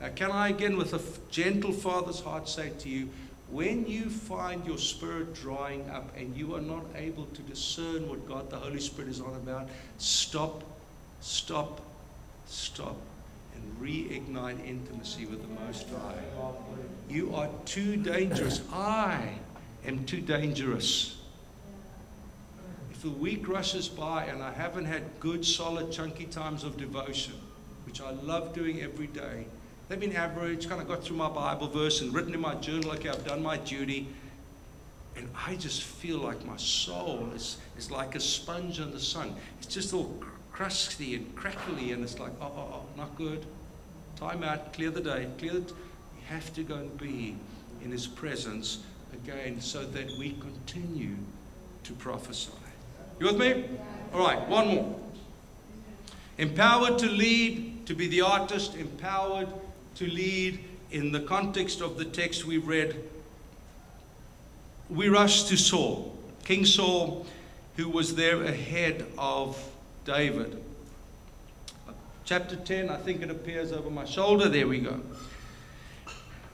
Now, 0.00 0.08
can 0.14 0.32
I 0.32 0.48
again, 0.48 0.78
with 0.78 0.94
a 0.94 1.00
gentle 1.30 1.72
father's 1.72 2.20
heart, 2.20 2.48
say 2.48 2.72
to 2.78 2.88
you, 2.88 3.10
when 3.52 3.86
you 3.86 4.08
find 4.08 4.64
your 4.66 4.78
spirit 4.78 5.34
drying 5.34 5.88
up 5.90 6.16
and 6.16 6.34
you 6.34 6.54
are 6.54 6.60
not 6.60 6.86
able 6.96 7.26
to 7.26 7.42
discern 7.42 8.08
what 8.08 8.26
God 8.26 8.48
the 8.48 8.56
Holy 8.56 8.80
Spirit 8.80 9.10
is 9.10 9.20
on 9.20 9.34
about, 9.34 9.68
stop, 9.98 10.64
stop, 11.20 11.82
stop 12.46 12.96
and 13.54 13.62
reignite 13.78 14.66
intimacy 14.66 15.26
with 15.26 15.42
the 15.42 15.64
Most 15.66 15.86
High. 15.90 16.18
You 17.10 17.34
are 17.34 17.50
too 17.66 17.96
dangerous. 17.96 18.62
I 18.72 19.34
am 19.86 20.06
too 20.06 20.22
dangerous. 20.22 21.18
If 22.90 23.04
a 23.04 23.10
week 23.10 23.46
rushes 23.46 23.86
by 23.86 24.24
and 24.24 24.42
I 24.42 24.52
haven't 24.52 24.86
had 24.86 25.02
good, 25.20 25.44
solid, 25.44 25.92
chunky 25.92 26.24
times 26.24 26.64
of 26.64 26.78
devotion, 26.78 27.34
which 27.84 28.00
I 28.00 28.12
love 28.12 28.54
doing 28.54 28.80
every 28.80 29.08
day, 29.08 29.44
they've 29.92 30.00
been 30.00 30.16
average, 30.16 30.70
kind 30.70 30.80
of 30.80 30.88
got 30.88 31.04
through 31.04 31.18
my 31.18 31.28
Bible 31.28 31.68
verse 31.68 32.00
and 32.00 32.14
written 32.14 32.32
in 32.32 32.40
my 32.40 32.54
journal, 32.54 32.92
okay, 32.92 33.10
I've 33.10 33.26
done 33.26 33.42
my 33.42 33.58
duty. 33.58 34.08
And 35.18 35.28
I 35.46 35.54
just 35.56 35.82
feel 35.82 36.16
like 36.16 36.42
my 36.46 36.56
soul 36.56 37.28
is, 37.34 37.58
is 37.76 37.90
like 37.90 38.14
a 38.14 38.20
sponge 38.20 38.80
in 38.80 38.90
the 38.90 38.98
sun. 38.98 39.34
It's 39.58 39.66
just 39.66 39.92
all 39.92 40.18
crusty 40.50 41.14
and 41.14 41.36
crackly, 41.36 41.92
and 41.92 42.02
it's 42.02 42.18
like, 42.18 42.32
oh, 42.40 42.50
oh, 42.56 42.68
oh 42.72 42.84
not 42.96 43.14
good. 43.18 43.44
Time 44.16 44.42
out, 44.42 44.72
clear 44.72 44.88
the 44.88 45.02
day, 45.02 45.28
clear 45.36 45.58
it. 45.58 45.72
We 46.16 46.22
have 46.28 46.54
to 46.54 46.62
go 46.62 46.76
and 46.76 46.96
be 46.96 47.36
in 47.84 47.90
His 47.90 48.06
presence 48.06 48.78
again 49.12 49.60
so 49.60 49.84
that 49.84 50.06
we 50.18 50.30
continue 50.40 51.16
to 51.84 51.92
prophesy. 51.92 52.52
You 53.20 53.26
with 53.26 53.36
me? 53.36 53.64
All 54.14 54.20
right, 54.20 54.48
one 54.48 54.68
more. 54.68 55.00
Empowered 56.38 56.98
to 57.00 57.10
lead, 57.10 57.84
to 57.84 57.94
be 57.94 58.08
the 58.08 58.22
artist, 58.22 58.74
empowered 58.74 59.48
to 59.96 60.06
lead 60.06 60.60
in 60.90 61.12
the 61.12 61.20
context 61.20 61.80
of 61.80 61.98
the 61.98 62.04
text 62.04 62.44
we 62.44 62.58
read. 62.58 62.96
We 64.90 65.08
rush 65.08 65.44
to 65.44 65.56
Saul, 65.56 66.16
King 66.44 66.64
Saul, 66.64 67.26
who 67.76 67.88
was 67.88 68.14
there 68.14 68.42
ahead 68.42 69.06
of 69.16 69.58
David. 70.04 70.62
Chapter 72.24 72.56
10, 72.56 72.88
I 72.88 72.96
think 72.96 73.22
it 73.22 73.30
appears 73.30 73.72
over 73.72 73.90
my 73.90 74.04
shoulder. 74.04 74.48
There 74.48 74.68
we 74.68 74.80
go. 74.80 75.00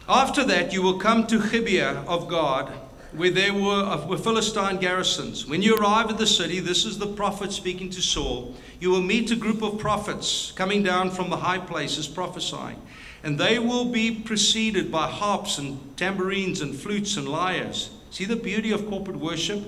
After 0.08 0.44
that, 0.44 0.72
you 0.72 0.80
will 0.80 0.98
come 0.98 1.26
to 1.26 1.38
Gibeah 1.50 2.04
of 2.06 2.28
God, 2.28 2.72
where 3.12 3.30
there 3.30 3.52
were, 3.52 4.06
were 4.06 4.16
Philistine 4.16 4.78
garrisons. 4.78 5.46
When 5.46 5.60
you 5.60 5.76
arrive 5.76 6.08
at 6.08 6.16
the 6.16 6.26
city, 6.26 6.60
this 6.60 6.86
is 6.86 6.98
the 6.98 7.06
prophet 7.06 7.52
speaking 7.52 7.90
to 7.90 8.00
Saul, 8.00 8.54
you 8.80 8.90
will 8.90 9.02
meet 9.02 9.30
a 9.30 9.36
group 9.36 9.62
of 9.62 9.78
prophets 9.78 10.52
coming 10.52 10.82
down 10.82 11.10
from 11.10 11.28
the 11.28 11.36
high 11.36 11.58
places 11.58 12.06
prophesying. 12.06 12.80
And 13.22 13.38
they 13.38 13.58
will 13.58 13.86
be 13.86 14.10
preceded 14.12 14.92
by 14.92 15.08
harps 15.08 15.58
and 15.58 15.96
tambourines 15.96 16.60
and 16.60 16.74
flutes 16.74 17.16
and 17.16 17.28
lyres. 17.28 17.90
See 18.10 18.24
the 18.24 18.36
beauty 18.36 18.70
of 18.70 18.88
corporate 18.88 19.18
worship? 19.18 19.64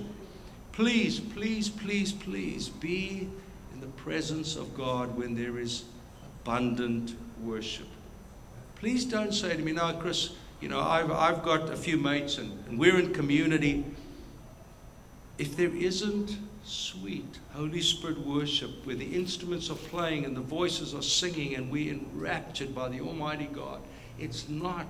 Please, 0.73 1.21
please, 1.21 1.69
please, 1.69 2.13
please 2.13 2.69
be 2.69 3.29
in 3.73 3.81
the 3.81 3.87
presence 3.89 4.57
of 4.57 4.77
God 4.77 5.17
when 5.17 5.35
there 5.35 5.59
is 5.59 5.85
abundant 6.43 7.15
worship. 7.43 7.87
Please 8.77 9.05
don't 9.05 9.35
say 9.35 9.57
to 9.57 9.63
me, 9.63 9.73
no, 9.73 9.93
Chris, 9.95 10.31
you 10.61 10.69
know, 10.69 10.81
I've, 10.81 11.11
I've 11.11 11.43
got 11.43 11.71
a 11.71 11.77
few 11.77 11.97
mates 11.97 12.39
and, 12.39 12.53
and 12.67 12.79
we're 12.79 12.99
in 12.99 13.13
community. 13.13 13.85
If 15.39 15.57
there 15.57 15.75
isn't 15.75 16.37
sweet 16.65 17.39
Holy 17.53 17.81
Spirit 17.81 18.19
worship 18.27 18.87
where 18.87 18.97
the 18.97 19.15
instruments 19.17 19.71
are 19.71 19.75
playing 19.75 20.25
and 20.25 20.37
the 20.37 20.41
voices 20.41 20.95
are 20.95 21.03
singing 21.03 21.55
and 21.55 21.71
we're 21.71 21.93
enraptured 21.93 22.75
by 22.75 22.89
the 22.89 23.01
Almighty 23.01 23.49
God, 23.53 23.81
it's 24.19 24.49
not 24.49 24.87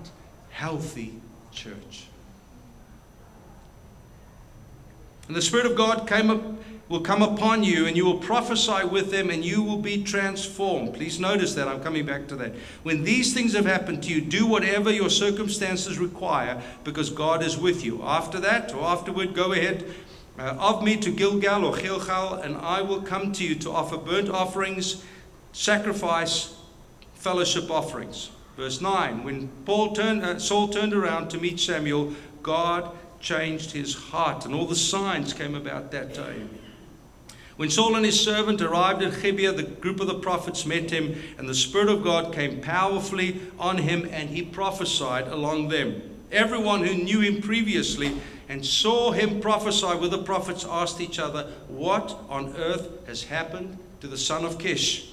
healthy 0.50 1.14
church. 1.52 2.04
And 5.28 5.36
the 5.36 5.42
Spirit 5.42 5.66
of 5.66 5.76
God 5.76 6.08
came 6.08 6.28
up, 6.28 6.42
will 6.88 7.02
come 7.02 7.22
upon 7.22 7.62
you, 7.62 7.86
and 7.86 7.96
you 7.96 8.04
will 8.04 8.18
prophesy 8.18 8.84
with 8.84 9.12
them, 9.12 9.30
and 9.30 9.44
you 9.44 9.62
will 9.62 9.78
be 9.78 10.02
transformed. 10.02 10.92
Please 10.92 11.20
notice 11.20 11.54
that. 11.54 11.68
I'm 11.68 11.80
coming 11.80 12.04
back 12.04 12.26
to 12.28 12.36
that. 12.36 12.52
When 12.82 13.04
these 13.04 13.32
things 13.32 13.54
have 13.54 13.64
happened 13.64 14.02
to 14.02 14.12
you, 14.12 14.20
do 14.20 14.44
whatever 14.44 14.90
your 14.90 15.08
circumstances 15.08 16.00
require, 16.00 16.60
because 16.82 17.10
God 17.10 17.44
is 17.44 17.56
with 17.56 17.84
you. 17.84 18.02
After 18.02 18.40
that, 18.40 18.74
or 18.74 18.84
afterward, 18.84 19.34
go 19.34 19.52
ahead 19.52 19.94
uh, 20.38 20.56
of 20.58 20.82
me 20.82 20.96
to 20.96 21.10
Gilgal 21.10 21.64
or 21.64 21.76
Gilgal, 21.76 22.34
and 22.34 22.56
I 22.56 22.80
will 22.82 23.02
come 23.02 23.32
to 23.32 23.44
you 23.44 23.54
to 23.56 23.70
offer 23.70 23.96
burnt 23.96 24.28
offerings, 24.28 25.04
sacrifice, 25.52 26.54
fellowship 27.14 27.70
offerings. 27.70 28.30
Verse 28.56 28.80
9 28.80 29.24
When 29.24 29.48
Paul 29.64 29.94
turned, 29.94 30.22
uh, 30.22 30.38
Saul 30.38 30.68
turned 30.68 30.94
around 30.94 31.30
to 31.30 31.38
meet 31.38 31.60
Samuel, 31.60 32.14
God 32.42 32.90
changed 33.20 33.72
his 33.72 33.94
heart, 33.94 34.46
and 34.46 34.54
all 34.54 34.66
the 34.66 34.74
signs 34.74 35.32
came 35.32 35.54
about 35.54 35.90
that 35.90 36.14
day. 36.14 36.42
When 37.56 37.68
Saul 37.68 37.94
and 37.94 38.06
his 38.06 38.18
servant 38.18 38.62
arrived 38.62 39.02
at 39.02 39.20
Gibeah, 39.20 39.52
the 39.52 39.64
group 39.64 40.00
of 40.00 40.06
the 40.06 40.18
prophets 40.18 40.64
met 40.64 40.90
him, 40.90 41.20
and 41.36 41.46
the 41.46 41.54
Spirit 41.54 41.90
of 41.90 42.02
God 42.02 42.32
came 42.32 42.62
powerfully 42.62 43.38
on 43.58 43.76
him, 43.76 44.08
and 44.10 44.30
he 44.30 44.40
prophesied 44.40 45.28
along 45.28 45.68
them. 45.68 46.00
Everyone 46.32 46.84
who 46.84 46.94
knew 46.94 47.20
him 47.20 47.42
previously 47.42 48.18
and 48.50 48.66
saw 48.66 49.12
him 49.12 49.40
prophesy 49.40 49.94
with 49.94 50.10
the 50.10 50.18
prophets 50.18 50.66
asked 50.68 51.00
each 51.00 51.20
other, 51.20 51.44
What 51.68 52.18
on 52.28 52.56
earth 52.56 53.06
has 53.06 53.22
happened 53.22 53.78
to 54.00 54.08
the 54.08 54.18
son 54.18 54.44
of 54.44 54.58
Kish? 54.58 55.12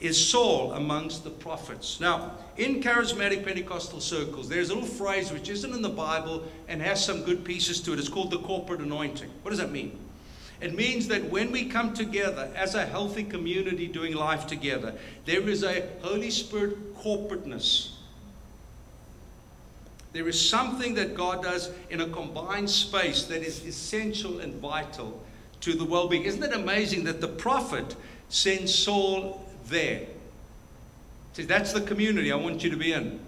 Is 0.00 0.28
Saul 0.28 0.74
amongst 0.74 1.24
the 1.24 1.30
prophets? 1.30 1.98
Now, 1.98 2.32
in 2.58 2.82
charismatic 2.82 3.42
Pentecostal 3.42 4.00
circles, 4.00 4.50
there's 4.50 4.68
a 4.68 4.74
little 4.74 4.86
phrase 4.86 5.32
which 5.32 5.48
isn't 5.48 5.72
in 5.72 5.80
the 5.80 5.88
Bible 5.88 6.44
and 6.68 6.82
has 6.82 7.02
some 7.02 7.22
good 7.24 7.42
pieces 7.42 7.80
to 7.80 7.94
it. 7.94 7.98
It's 7.98 8.08
called 8.10 8.30
the 8.30 8.38
corporate 8.40 8.80
anointing. 8.80 9.30
What 9.40 9.50
does 9.50 9.60
that 9.60 9.72
mean? 9.72 9.98
It 10.60 10.74
means 10.74 11.08
that 11.08 11.24
when 11.30 11.50
we 11.50 11.64
come 11.64 11.94
together 11.94 12.52
as 12.54 12.74
a 12.74 12.84
healthy 12.84 13.24
community 13.24 13.86
doing 13.86 14.14
life 14.14 14.46
together, 14.46 14.94
there 15.24 15.48
is 15.48 15.64
a 15.64 15.88
Holy 16.02 16.30
Spirit 16.30 16.94
corporateness 16.98 17.97
there 20.12 20.28
is 20.28 20.48
something 20.48 20.94
that 20.94 21.14
God 21.14 21.42
does 21.42 21.70
in 21.90 22.00
a 22.00 22.08
combined 22.08 22.70
space 22.70 23.24
that 23.24 23.42
is 23.42 23.64
essential 23.64 24.40
and 24.40 24.54
vital 24.54 25.22
to 25.60 25.74
the 25.74 25.84
well 25.84 26.08
being. 26.08 26.22
Isn't 26.24 26.42
it 26.42 26.52
amazing 26.52 27.04
that 27.04 27.20
the 27.20 27.28
prophet 27.28 27.94
sends 28.28 28.74
Saul 28.74 29.44
there? 29.66 30.06
See, 31.34 31.44
that's 31.44 31.72
the 31.72 31.82
community 31.82 32.32
I 32.32 32.36
want 32.36 32.64
you 32.64 32.70
to 32.70 32.76
be 32.76 32.92
in. 32.92 33.20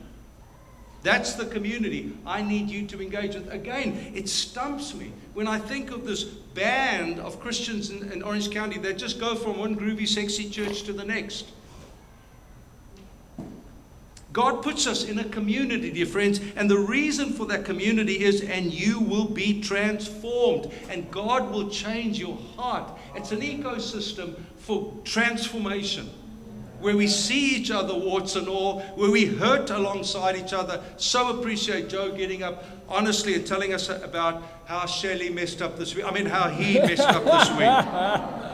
That's 1.02 1.34
the 1.34 1.46
community 1.46 2.12
I 2.26 2.42
need 2.42 2.68
you 2.68 2.86
to 2.88 3.00
engage 3.00 3.34
with. 3.34 3.50
Again, 3.50 4.12
it 4.14 4.28
stumps 4.28 4.94
me 4.94 5.12
when 5.32 5.46
I 5.46 5.58
think 5.58 5.90
of 5.90 6.04
this 6.04 6.24
band 6.24 7.18
of 7.20 7.40
Christians 7.40 7.90
in, 7.90 8.12
in 8.12 8.22
Orange 8.22 8.50
County 8.50 8.78
that 8.78 8.98
just 8.98 9.18
go 9.18 9.34
from 9.34 9.58
one 9.58 9.76
groovy, 9.76 10.06
sexy 10.06 10.50
church 10.50 10.82
to 10.82 10.92
the 10.92 11.04
next. 11.04 11.46
God 14.32 14.62
puts 14.62 14.86
us 14.86 15.04
in 15.04 15.18
a 15.18 15.24
community, 15.24 15.90
dear 15.90 16.06
friends, 16.06 16.40
and 16.56 16.70
the 16.70 16.78
reason 16.78 17.32
for 17.32 17.46
that 17.46 17.64
community 17.64 18.22
is, 18.22 18.42
and 18.42 18.72
you 18.72 19.00
will 19.00 19.24
be 19.24 19.60
transformed, 19.60 20.70
and 20.88 21.10
God 21.10 21.50
will 21.50 21.68
change 21.68 22.18
your 22.18 22.36
heart. 22.56 22.90
It's 23.16 23.32
an 23.32 23.40
ecosystem 23.40 24.36
for 24.58 24.94
transformation 25.04 26.08
where 26.80 26.96
we 26.96 27.06
see 27.06 27.56
each 27.56 27.70
other, 27.70 27.94
warts 27.94 28.36
and 28.36 28.48
all, 28.48 28.80
where 28.94 29.10
we 29.10 29.26
hurt 29.26 29.70
alongside 29.70 30.36
each 30.36 30.52
other. 30.52 30.82
So 30.96 31.38
appreciate 31.38 31.88
Joe 31.88 32.12
getting 32.16 32.42
up 32.42 32.64
honestly 32.88 33.34
and 33.34 33.46
telling 33.46 33.74
us 33.74 33.88
about 33.88 34.42
how 34.64 34.86
Shelley 34.86 35.28
messed 35.28 35.60
up 35.60 35.78
this 35.78 35.94
week. 35.94 36.04
I 36.06 36.10
mean, 36.10 36.26
how 36.26 36.48
he 36.48 36.78
messed 36.78 37.02
up 37.02 37.24
this 37.24 37.50
week. 37.50 38.46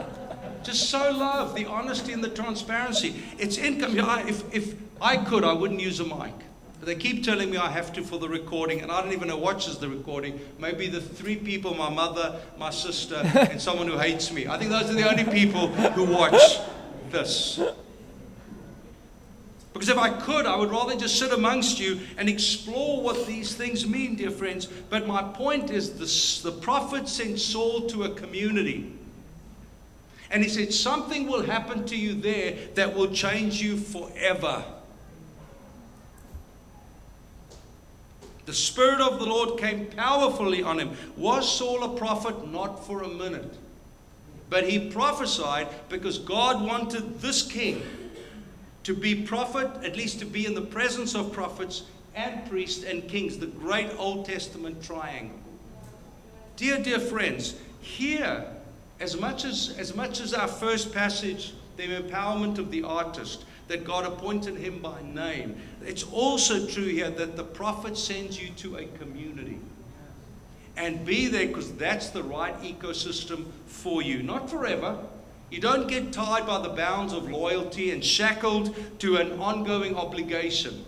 Just 0.67 0.89
so 0.89 1.11
love 1.11 1.55
the 1.55 1.65
honesty 1.65 2.11
and 2.11 2.21
the 2.21 2.27
transparency. 2.27 3.23
It's 3.37 3.57
income. 3.57 3.97
If, 4.27 4.53
if 4.53 4.75
I 5.01 5.15
could, 5.15 5.45
I 5.45 5.53
wouldn't 5.53 5.79
use 5.79 6.01
a 6.01 6.03
mic. 6.03 6.33
But 6.79 6.87
they 6.87 6.95
keep 6.95 7.23
telling 7.23 7.49
me 7.49 7.55
I 7.55 7.69
have 7.69 7.93
to 7.93 8.03
for 8.03 8.19
the 8.19 8.27
recording, 8.27 8.81
and 8.81 8.91
I 8.91 9.01
don't 9.01 9.13
even 9.13 9.29
know 9.29 9.37
what 9.37 9.55
watches 9.55 9.77
the 9.77 9.87
recording. 9.87 10.41
Maybe 10.59 10.87
the 10.87 10.99
three 10.99 11.37
people 11.37 11.73
my 11.73 11.89
mother, 11.89 12.41
my 12.57 12.69
sister, 12.69 13.15
and 13.33 13.61
someone 13.61 13.87
who 13.87 13.97
hates 13.97 14.29
me. 14.33 14.47
I 14.47 14.57
think 14.57 14.69
those 14.69 14.89
are 14.89 14.93
the 14.93 15.09
only 15.09 15.23
people 15.23 15.69
who 15.69 16.03
watch 16.03 16.59
this. 17.11 17.61
Because 19.71 19.87
if 19.87 19.97
I 19.97 20.09
could, 20.19 20.45
I 20.45 20.57
would 20.57 20.69
rather 20.69 20.97
just 20.97 21.17
sit 21.17 21.31
amongst 21.31 21.79
you 21.79 22.01
and 22.17 22.27
explore 22.27 23.01
what 23.01 23.25
these 23.25 23.55
things 23.55 23.87
mean, 23.87 24.17
dear 24.17 24.31
friends. 24.31 24.65
But 24.65 25.07
my 25.07 25.23
point 25.23 25.69
is 25.69 25.97
this, 25.97 26.41
the 26.41 26.51
prophet 26.51 27.07
sent 27.07 27.39
Saul 27.39 27.87
to 27.87 28.03
a 28.03 28.09
community. 28.09 28.96
And 30.29 30.43
he 30.43 30.49
said, 30.49 30.73
Something 30.73 31.27
will 31.27 31.43
happen 31.43 31.85
to 31.85 31.95
you 31.95 32.13
there 32.13 32.55
that 32.75 32.95
will 32.95 33.11
change 33.11 33.61
you 33.61 33.77
forever. 33.77 34.63
The 38.45 38.53
Spirit 38.53 39.01
of 39.01 39.19
the 39.19 39.25
Lord 39.25 39.59
came 39.59 39.87
powerfully 39.87 40.63
on 40.63 40.79
him. 40.79 40.91
Was 41.17 41.57
Saul 41.57 41.83
a 41.83 41.97
prophet? 41.97 42.47
Not 42.47 42.85
for 42.85 43.03
a 43.03 43.07
minute. 43.07 43.53
But 44.49 44.69
he 44.69 44.89
prophesied 44.89 45.67
because 45.89 46.17
God 46.19 46.65
wanted 46.65 47.19
this 47.19 47.41
king 47.41 47.83
to 48.83 48.93
be 48.93 49.23
prophet, 49.23 49.69
at 49.83 49.97
least 49.97 50.19
to 50.19 50.25
be 50.25 50.45
in 50.45 50.55
the 50.55 50.61
presence 50.61 51.13
of 51.13 51.33
prophets 51.33 51.83
and 52.15 52.49
priests 52.49 52.85
and 52.85 53.07
kings, 53.09 53.37
the 53.37 53.47
great 53.47 53.89
Old 53.97 54.25
Testament 54.25 54.81
triangle. 54.81 55.37
Dear, 56.55 56.81
dear 56.81 56.99
friends, 56.99 57.55
here, 57.81 58.45
as 58.99 59.19
much 59.19 59.45
as, 59.45 59.75
as 59.77 59.95
much 59.95 60.19
as 60.21 60.33
our 60.33 60.47
first 60.47 60.93
passage, 60.93 61.53
the 61.75 61.87
empowerment 61.87 62.57
of 62.57 62.71
the 62.71 62.83
artist, 62.83 63.45
that 63.67 63.83
God 63.83 64.05
appointed 64.05 64.55
him 64.55 64.79
by 64.79 65.01
name. 65.01 65.57
It's 65.85 66.03
also 66.03 66.65
true 66.67 66.87
here 66.87 67.09
that 67.11 67.35
the 67.35 67.43
prophet 67.43 67.97
sends 67.97 68.41
you 68.41 68.49
to 68.51 68.77
a 68.77 68.85
community. 68.85 69.59
And 70.77 71.05
be 71.05 71.27
there 71.27 71.47
because 71.47 71.73
that's 71.73 72.11
the 72.11 72.23
right 72.23 72.59
ecosystem 72.61 73.45
for 73.65 74.01
you. 74.01 74.23
Not 74.23 74.49
forever. 74.49 74.97
You 75.49 75.59
don't 75.59 75.87
get 75.87 76.11
tied 76.11 76.45
by 76.45 76.61
the 76.61 76.69
bounds 76.69 77.13
of 77.13 77.29
loyalty 77.29 77.91
and 77.91 78.03
shackled 78.03 78.75
to 78.99 79.17
an 79.17 79.39
ongoing 79.39 79.95
obligation. 79.95 80.85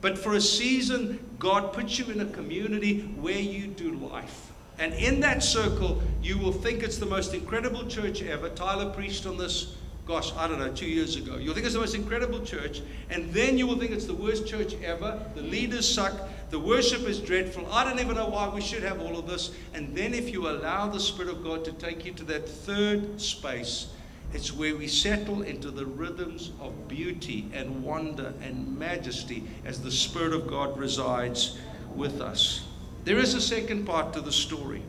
But 0.00 0.18
for 0.18 0.34
a 0.34 0.40
season, 0.40 1.18
God 1.38 1.72
puts 1.72 1.98
you 1.98 2.06
in 2.06 2.20
a 2.20 2.26
community 2.26 3.00
where 3.00 3.38
you 3.38 3.66
do 3.66 3.92
life. 3.92 4.52
And 4.78 4.94
in 4.94 5.20
that 5.20 5.42
circle, 5.42 6.02
you 6.22 6.38
will 6.38 6.52
think 6.52 6.82
it's 6.82 6.98
the 6.98 7.06
most 7.06 7.34
incredible 7.34 7.86
church 7.86 8.22
ever. 8.22 8.48
Tyler 8.50 8.90
preached 8.90 9.26
on 9.26 9.36
this 9.36 9.74
gosh, 10.08 10.32
I 10.38 10.48
don't 10.48 10.58
know, 10.58 10.72
two 10.72 10.88
years 10.88 11.16
ago. 11.16 11.36
You'll 11.36 11.52
think 11.52 11.66
it's 11.66 11.74
the 11.74 11.80
most 11.80 11.94
incredible 11.94 12.40
church, 12.40 12.80
and 13.10 13.30
then 13.34 13.58
you 13.58 13.66
will 13.66 13.76
think 13.76 13.90
it's 13.90 14.06
the 14.06 14.14
worst 14.14 14.46
church 14.46 14.74
ever. 14.82 15.22
The 15.34 15.42
leaders 15.42 15.86
suck, 15.86 16.14
the 16.48 16.58
worship 16.58 17.02
is 17.02 17.20
dreadful. 17.20 17.70
I 17.70 17.84
don't 17.84 18.00
even 18.00 18.16
know 18.16 18.26
why 18.26 18.48
we 18.48 18.62
should 18.62 18.82
have 18.82 19.02
all 19.02 19.18
of 19.18 19.28
this. 19.28 19.50
And 19.74 19.94
then, 19.94 20.14
if 20.14 20.30
you 20.30 20.48
allow 20.48 20.88
the 20.88 20.98
Spirit 20.98 21.30
of 21.30 21.44
God 21.44 21.62
to 21.66 21.72
take 21.72 22.06
you 22.06 22.12
to 22.14 22.24
that 22.24 22.48
third 22.48 23.20
space, 23.20 23.88
it's 24.32 24.50
where 24.50 24.74
we 24.74 24.88
settle 24.88 25.42
into 25.42 25.70
the 25.70 25.84
rhythms 25.84 26.52
of 26.58 26.88
beauty 26.88 27.50
and 27.52 27.82
wonder 27.82 28.32
and 28.42 28.78
majesty 28.78 29.44
as 29.66 29.82
the 29.82 29.90
Spirit 29.90 30.32
of 30.32 30.46
God 30.46 30.78
resides 30.78 31.58
with 31.94 32.22
us. 32.22 32.64
There 33.08 33.16
is 33.16 33.32
a 33.32 33.40
second 33.40 33.86
part 33.86 34.12
to 34.12 34.20
the 34.20 34.30
story, 34.30 34.82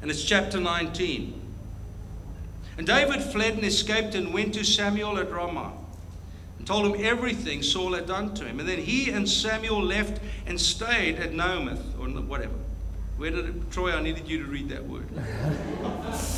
and 0.00 0.08
it's 0.08 0.22
chapter 0.22 0.60
19. 0.60 1.34
And 2.78 2.86
David 2.86 3.24
fled 3.24 3.54
and 3.54 3.64
escaped 3.64 4.14
and 4.14 4.32
went 4.32 4.54
to 4.54 4.62
Samuel 4.62 5.18
at 5.18 5.28
Ramah 5.28 5.72
and 6.58 6.64
told 6.64 6.86
him 6.86 7.04
everything 7.04 7.64
Saul 7.64 7.94
had 7.94 8.06
done 8.06 8.34
to 8.34 8.44
him. 8.44 8.60
And 8.60 8.68
then 8.68 8.78
he 8.78 9.10
and 9.10 9.28
Samuel 9.28 9.82
left 9.82 10.22
and 10.46 10.60
stayed 10.60 11.16
at 11.16 11.32
Naioth 11.32 11.98
or 11.98 12.06
whatever. 12.22 12.54
Where 13.16 13.32
did 13.32 13.46
it, 13.46 13.72
Troy, 13.72 13.90
I 13.90 14.00
needed 14.00 14.28
you 14.28 14.44
to 14.44 14.48
read 14.48 14.68
that 14.68 14.86
word. 14.86 15.08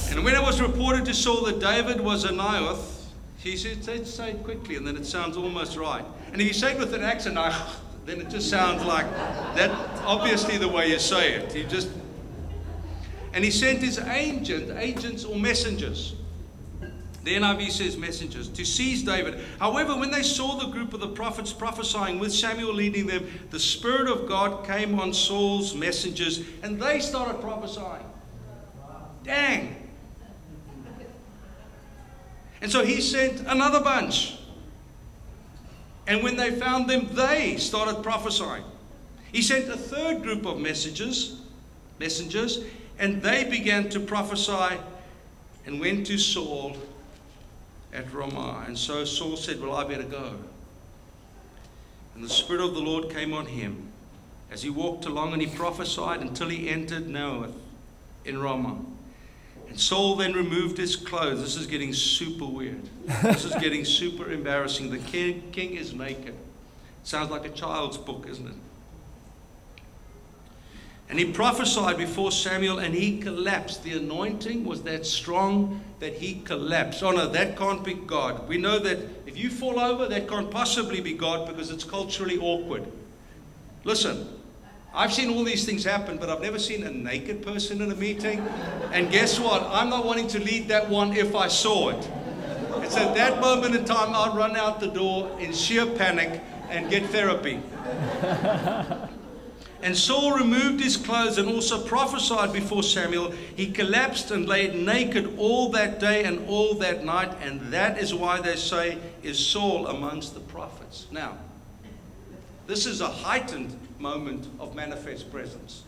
and 0.08 0.24
when 0.24 0.34
it 0.34 0.40
was 0.40 0.62
reported 0.62 1.04
to 1.04 1.12
Saul 1.12 1.44
that 1.44 1.60
David 1.60 2.00
was 2.00 2.24
a 2.24 2.30
Naioth, 2.30 3.04
he 3.36 3.54
said, 3.58 3.84
say, 3.84 4.02
say 4.04 4.30
it 4.30 4.44
quickly, 4.44 4.76
and 4.76 4.86
then 4.86 4.96
it 4.96 5.04
sounds 5.04 5.36
almost 5.36 5.76
right. 5.76 6.06
And 6.32 6.40
if 6.40 6.48
you 6.48 6.54
say 6.54 6.72
it 6.72 6.78
with 6.78 6.94
an 6.94 7.02
accent, 7.02 7.36
then 8.06 8.22
it 8.22 8.30
just 8.30 8.48
sounds 8.48 8.82
like 8.86 9.04
that, 9.54 9.97
obviously 10.08 10.58
the 10.58 10.68
way 10.68 10.88
you 10.88 10.98
say 10.98 11.34
it. 11.34 11.52
He 11.52 11.64
just, 11.64 11.88
and 13.32 13.44
he 13.44 13.50
sent 13.50 13.78
his 13.78 13.98
agent, 13.98 14.76
agents 14.78 15.24
or 15.24 15.36
messengers 15.36 16.14
the 17.28 17.34
NIV 17.34 17.70
says 17.70 17.96
messengers 17.98 18.48
to 18.48 18.64
seize 18.64 19.02
David. 19.02 19.38
However, 19.60 19.94
when 19.94 20.10
they 20.10 20.22
saw 20.22 20.56
the 20.58 20.68
group 20.68 20.94
of 20.94 21.00
the 21.00 21.08
prophets 21.08 21.52
prophesying 21.52 22.18
with 22.18 22.32
Samuel 22.32 22.72
leading 22.72 23.06
them, 23.06 23.26
the 23.50 23.60
Spirit 23.60 24.08
of 24.08 24.26
God 24.26 24.66
came 24.66 24.98
on 24.98 25.12
Saul's 25.12 25.74
messengers 25.74 26.42
and 26.62 26.80
they 26.80 27.00
started 27.00 27.42
prophesying. 27.42 28.06
Dang. 29.24 29.90
And 32.62 32.72
so 32.72 32.82
he 32.82 33.02
sent 33.02 33.40
another 33.46 33.80
bunch. 33.80 34.38
And 36.06 36.22
when 36.22 36.36
they 36.36 36.52
found 36.52 36.88
them, 36.88 37.10
they 37.12 37.58
started 37.58 38.02
prophesying. 38.02 38.64
He 39.32 39.42
sent 39.42 39.68
a 39.68 39.76
third 39.76 40.22
group 40.22 40.46
of 40.46 40.58
messengers, 40.58 41.40
messengers, 41.98 42.64
and 42.98 43.22
they 43.22 43.44
began 43.44 43.88
to 43.90 44.00
prophesy 44.00 44.78
and 45.66 45.80
went 45.80 46.06
to 46.06 46.18
Saul 46.18 46.76
at 47.92 48.12
Ramah. 48.12 48.64
And 48.66 48.76
so 48.76 49.04
Saul 49.04 49.36
said, 49.36 49.60
Well, 49.60 49.74
I 49.74 49.84
better 49.84 50.04
go. 50.04 50.34
And 52.14 52.24
the 52.24 52.28
Spirit 52.28 52.64
of 52.64 52.74
the 52.74 52.80
Lord 52.80 53.10
came 53.10 53.32
on 53.32 53.46
him 53.46 53.88
as 54.50 54.62
he 54.62 54.70
walked 54.70 55.04
along 55.04 55.34
and 55.34 55.42
he 55.42 55.48
prophesied 55.48 56.20
until 56.20 56.48
he 56.48 56.68
entered 56.68 57.06
Naioth 57.06 57.52
in 58.24 58.40
Ramah. 58.40 58.78
And 59.68 59.78
Saul 59.78 60.16
then 60.16 60.32
removed 60.32 60.78
his 60.78 60.96
clothes. 60.96 61.40
This 61.42 61.56
is 61.56 61.66
getting 61.66 61.92
super 61.92 62.46
weird. 62.46 62.80
This 63.22 63.44
is 63.44 63.54
getting 63.56 63.84
super 63.84 64.32
embarrassing. 64.32 64.90
The 64.90 64.98
king, 64.98 65.50
king 65.52 65.74
is 65.74 65.92
naked. 65.92 66.34
Sounds 67.04 67.30
like 67.30 67.44
a 67.44 67.50
child's 67.50 67.98
book, 67.98 68.26
isn't 68.28 68.46
it? 68.46 68.54
And 71.10 71.18
he 71.18 71.32
prophesied 71.32 71.96
before 71.96 72.30
Samuel 72.30 72.78
and 72.78 72.94
he 72.94 73.18
collapsed. 73.18 73.82
The 73.82 73.96
anointing 73.96 74.64
was 74.64 74.82
that 74.82 75.06
strong 75.06 75.80
that 76.00 76.14
he 76.14 76.40
collapsed. 76.40 77.02
Oh 77.02 77.12
no, 77.12 77.28
that 77.28 77.56
can't 77.56 77.82
be 77.82 77.94
God. 77.94 78.46
We 78.46 78.58
know 78.58 78.78
that 78.78 78.98
if 79.26 79.38
you 79.38 79.48
fall 79.48 79.80
over, 79.80 80.06
that 80.06 80.28
can't 80.28 80.50
possibly 80.50 81.00
be 81.00 81.14
God 81.14 81.48
because 81.48 81.70
it's 81.70 81.84
culturally 81.84 82.38
awkward. 82.38 82.86
Listen, 83.84 84.28
I've 84.92 85.12
seen 85.12 85.30
all 85.30 85.44
these 85.44 85.64
things 85.64 85.84
happen, 85.84 86.18
but 86.18 86.28
I've 86.28 86.42
never 86.42 86.58
seen 86.58 86.82
a 86.82 86.90
naked 86.90 87.42
person 87.42 87.80
in 87.80 87.90
a 87.90 87.94
meeting. 87.94 88.40
And 88.92 89.10
guess 89.10 89.40
what? 89.40 89.62
I'm 89.62 89.88
not 89.88 90.04
wanting 90.04 90.28
to 90.28 90.38
lead 90.38 90.68
that 90.68 90.90
one 90.90 91.14
if 91.14 91.34
I 91.34 91.48
saw 91.48 91.88
it. 91.90 92.10
It's 92.82 92.96
at 92.96 93.14
that 93.16 93.40
moment 93.40 93.74
in 93.74 93.84
time 93.84 94.14
I'll 94.14 94.36
run 94.36 94.56
out 94.56 94.80
the 94.80 94.88
door 94.88 95.30
in 95.40 95.52
sheer 95.52 95.86
panic 95.86 96.42
and 96.68 96.90
get 96.90 97.06
therapy. 97.06 97.60
And 99.82 99.96
Saul 99.96 100.32
removed 100.32 100.82
his 100.82 100.96
clothes 100.96 101.38
and 101.38 101.48
also 101.48 101.80
prophesied 101.80 102.52
before 102.52 102.82
Samuel. 102.82 103.30
He 103.54 103.70
collapsed 103.70 104.30
and 104.30 104.48
lay 104.48 104.74
naked 104.74 105.38
all 105.38 105.70
that 105.70 106.00
day 106.00 106.24
and 106.24 106.48
all 106.48 106.74
that 106.74 107.04
night, 107.04 107.32
and 107.42 107.60
that 107.72 107.98
is 107.98 108.12
why 108.12 108.40
they 108.40 108.56
say 108.56 108.98
is 109.22 109.38
Saul 109.38 109.86
amongst 109.86 110.34
the 110.34 110.40
prophets. 110.40 111.06
Now, 111.12 111.38
this 112.66 112.86
is 112.86 113.00
a 113.00 113.08
heightened 113.08 113.78
moment 113.98 114.48
of 114.58 114.74
manifest 114.74 115.30
presence. 115.30 115.84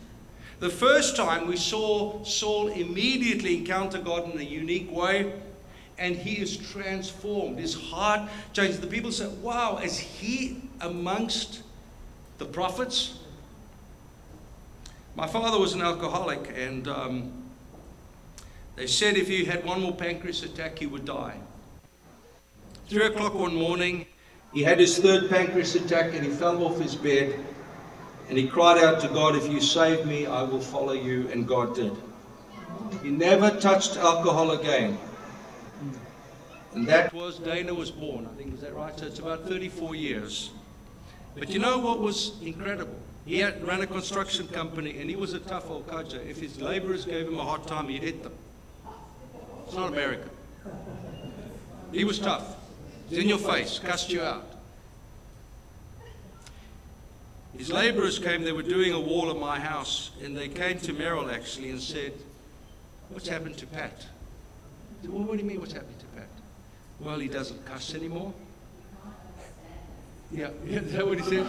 The 0.59 0.69
first 0.69 1.15
time 1.15 1.47
we 1.47 1.57
saw 1.57 2.23
Saul 2.23 2.69
immediately 2.69 3.57
encounter 3.57 3.99
God 3.99 4.31
in 4.31 4.39
a 4.39 4.43
unique 4.43 4.91
way, 4.91 5.33
and 5.97 6.15
he 6.15 6.41
is 6.41 6.55
transformed. 6.55 7.59
His 7.59 7.73
heart 7.73 8.29
changes. 8.53 8.79
The 8.79 8.87
people 8.87 9.11
said, 9.11 9.41
Wow, 9.41 9.79
is 9.83 9.97
he 9.97 10.61
amongst 10.79 11.61
the 12.37 12.45
prophets? 12.45 13.17
My 15.15 15.27
father 15.27 15.59
was 15.59 15.73
an 15.73 15.81
alcoholic, 15.81 16.53
and 16.55 16.87
um, 16.87 17.31
they 18.75 18.87
said 18.87 19.17
if 19.17 19.27
he 19.27 19.45
had 19.45 19.65
one 19.65 19.81
more 19.81 19.93
pancreas 19.93 20.43
attack, 20.43 20.79
he 20.79 20.87
would 20.87 21.05
die. 21.05 21.37
Three 22.87 23.05
o'clock 23.05 23.33
one 23.33 23.55
morning, 23.55 24.05
he 24.53 24.63
had 24.63 24.79
his 24.79 24.97
third 24.97 25.29
pancreas 25.29 25.75
attack 25.75 26.13
and 26.13 26.25
he 26.25 26.31
fell 26.31 26.63
off 26.63 26.79
his 26.79 26.95
bed 26.95 27.39
and 28.29 28.37
he 28.37 28.47
cried 28.47 28.81
out 28.81 29.01
to 29.01 29.07
God, 29.09 29.35
If 29.35 29.49
you 29.51 29.59
save 29.59 30.05
me, 30.05 30.25
I 30.25 30.43
will 30.43 30.61
follow 30.61 30.93
you. 30.93 31.29
And 31.31 31.47
God 31.47 31.75
did. 31.75 31.93
He 33.03 33.09
never 33.09 33.49
touched 33.59 33.97
alcohol 33.97 34.51
again. 34.51 34.97
And 36.73 36.87
that 36.87 37.13
was, 37.13 37.39
Dana 37.39 37.73
was 37.73 37.91
born, 37.91 38.25
I 38.31 38.35
think, 38.37 38.53
is 38.53 38.61
that 38.61 38.73
right? 38.73 38.97
So 38.97 39.05
it's 39.05 39.19
about 39.19 39.45
34 39.45 39.95
years. 39.95 40.51
But 41.37 41.49
you 41.49 41.59
know 41.59 41.77
what 41.79 41.99
was 41.99 42.41
incredible? 42.41 42.97
He 43.25 43.39
had, 43.39 43.65
ran 43.65 43.81
a 43.81 43.87
construction 43.87 44.47
company 44.47 44.99
and 44.99 45.09
he 45.09 45.15
was 45.15 45.33
a 45.33 45.39
tough 45.39 45.69
old 45.69 45.87
codger. 45.87 46.21
If 46.21 46.39
his 46.39 46.59
laborers 46.59 47.05
gave 47.05 47.27
him 47.27 47.37
a 47.37 47.43
hard 47.43 47.67
time, 47.67 47.87
he'd 47.87 48.01
hit 48.01 48.23
them. 48.23 48.33
It's 49.65 49.75
not 49.75 49.89
America. 49.89 50.29
He 51.91 52.03
was 52.03 52.19
tough. 52.19 52.55
He's 53.09 53.19
in 53.19 53.29
your 53.29 53.37
face, 53.37 53.79
cussed 53.79 54.11
you 54.11 54.21
out. 54.21 54.45
His 57.57 57.71
laborers 57.71 58.17
came, 58.17 58.43
they 58.43 58.53
were 58.53 58.63
doing 58.63 58.93
a 58.93 58.99
wall 58.99 59.29
at 59.29 59.37
my 59.37 59.59
house, 59.59 60.11
and 60.23 60.35
they 60.35 60.47
came 60.47 60.79
to 60.79 60.93
Merrill 60.93 61.29
actually 61.29 61.69
and 61.69 61.81
said, 61.81 62.13
What's 63.09 63.27
happened 63.27 63.57
to 63.57 63.67
Pat? 63.67 64.05
Said, 65.01 65.11
well, 65.11 65.23
what 65.23 65.37
do 65.37 65.43
you 65.43 65.49
mean, 65.49 65.59
what's 65.59 65.73
happened 65.73 65.99
to 65.99 66.05
Pat? 66.17 66.29
Well, 67.01 67.19
he 67.19 67.27
doesn't 67.27 67.65
cuss 67.65 67.93
anymore. 67.93 68.33
Yeah, 70.33 70.49
is 70.65 70.93
that 70.93 71.05
what 71.05 71.19
he 71.19 71.25
said? 71.25 71.47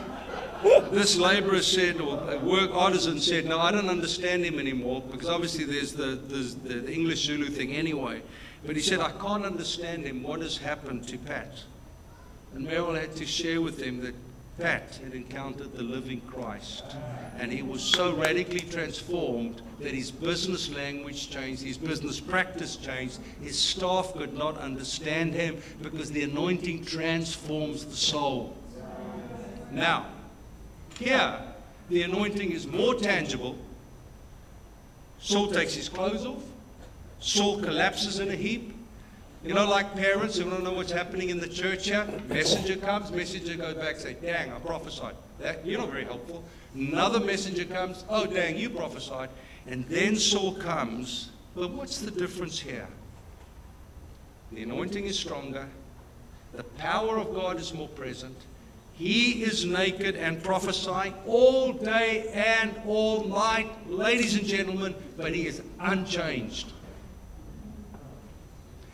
this 0.92 1.16
laborer 1.16 1.60
said, 1.62 2.00
or 2.00 2.16
work 2.38 2.70
artisan 2.72 3.20
said, 3.20 3.46
no, 3.46 3.58
I 3.58 3.72
don't 3.72 3.88
understand 3.88 4.44
him 4.44 4.58
anymore 4.58 5.02
because 5.10 5.28
obviously 5.28 5.64
there's 5.64 5.92
the, 5.92 6.20
there's 6.28 6.54
the 6.54 6.90
English 6.92 7.24
Zulu 7.24 7.48
thing 7.48 7.72
anyway. 7.72 8.22
But 8.64 8.76
he 8.76 8.82
said, 8.82 9.00
I 9.00 9.10
can't 9.12 9.44
understand 9.44 10.04
him. 10.04 10.22
What 10.22 10.40
has 10.40 10.56
happened 10.56 11.08
to 11.08 11.18
Pat? 11.18 11.64
And 12.54 12.64
Merrill 12.64 12.94
had 12.94 13.16
to 13.16 13.26
share 13.26 13.60
with 13.60 13.82
him 13.82 14.00
that 14.02 14.14
Pat 14.60 15.00
had 15.02 15.14
encountered 15.14 15.72
the 15.72 15.82
living 15.82 16.20
Christ. 16.20 16.84
And 17.38 17.50
he 17.50 17.62
was 17.62 17.82
so 17.82 18.14
radically 18.14 18.60
transformed 18.60 19.62
that 19.80 19.92
his 19.92 20.10
business 20.12 20.70
language 20.70 21.30
changed, 21.30 21.62
his 21.62 21.78
business 21.78 22.20
practice 22.20 22.76
changed. 22.76 23.18
His 23.42 23.58
staff 23.58 24.12
could 24.14 24.34
not 24.34 24.58
understand 24.58 25.34
him 25.34 25.60
because 25.80 26.12
the 26.12 26.22
anointing 26.22 26.84
transforms 26.84 27.84
the 27.84 27.96
soul. 27.96 28.56
Now, 29.72 30.06
here, 30.98 31.38
the 31.88 32.02
anointing 32.02 32.52
is 32.52 32.66
more 32.66 32.94
tangible. 32.94 33.56
Saul 35.20 35.50
takes 35.50 35.74
his 35.74 35.88
clothes 35.88 36.26
off. 36.26 36.42
Saul 37.20 37.62
collapses 37.62 38.18
in 38.18 38.30
a 38.30 38.36
heap. 38.36 38.74
You 39.44 39.54
know, 39.54 39.68
like 39.68 39.94
parents 39.94 40.36
who 40.36 40.48
don't 40.48 40.62
know 40.62 40.72
what's 40.72 40.92
happening 40.92 41.30
in 41.30 41.40
the 41.40 41.48
church 41.48 41.86
here. 41.86 42.06
Messenger 42.28 42.76
comes, 42.76 43.10
messenger 43.10 43.56
goes 43.56 43.74
back, 43.74 43.96
say, 43.96 44.14
"Dang, 44.14 44.52
I 44.52 44.58
prophesied." 44.60 45.16
That 45.40 45.66
you're 45.66 45.80
not 45.80 45.90
very 45.90 46.04
helpful. 46.04 46.44
Another 46.74 47.18
messenger 47.18 47.64
comes, 47.64 48.04
"Oh, 48.08 48.26
dang, 48.26 48.56
you 48.56 48.70
prophesied." 48.70 49.30
And 49.66 49.84
then 49.88 50.16
Saul 50.16 50.54
comes. 50.54 51.30
But 51.54 51.70
what's 51.70 51.98
the 51.98 52.10
difference 52.10 52.60
here? 52.60 52.88
The 54.52 54.62
anointing 54.62 55.06
is 55.06 55.18
stronger. 55.18 55.68
The 56.52 56.64
power 56.64 57.18
of 57.18 57.34
God 57.34 57.58
is 57.58 57.72
more 57.74 57.88
present. 57.88 58.36
He 59.02 59.42
is 59.42 59.64
naked 59.64 60.14
and 60.14 60.40
prophesying 60.44 61.12
all 61.26 61.72
day 61.72 62.28
and 62.32 62.72
all 62.86 63.24
night, 63.24 63.68
ladies 63.90 64.36
and 64.36 64.46
gentlemen, 64.46 64.94
but 65.16 65.34
he 65.34 65.48
is 65.48 65.60
unchanged. 65.80 66.70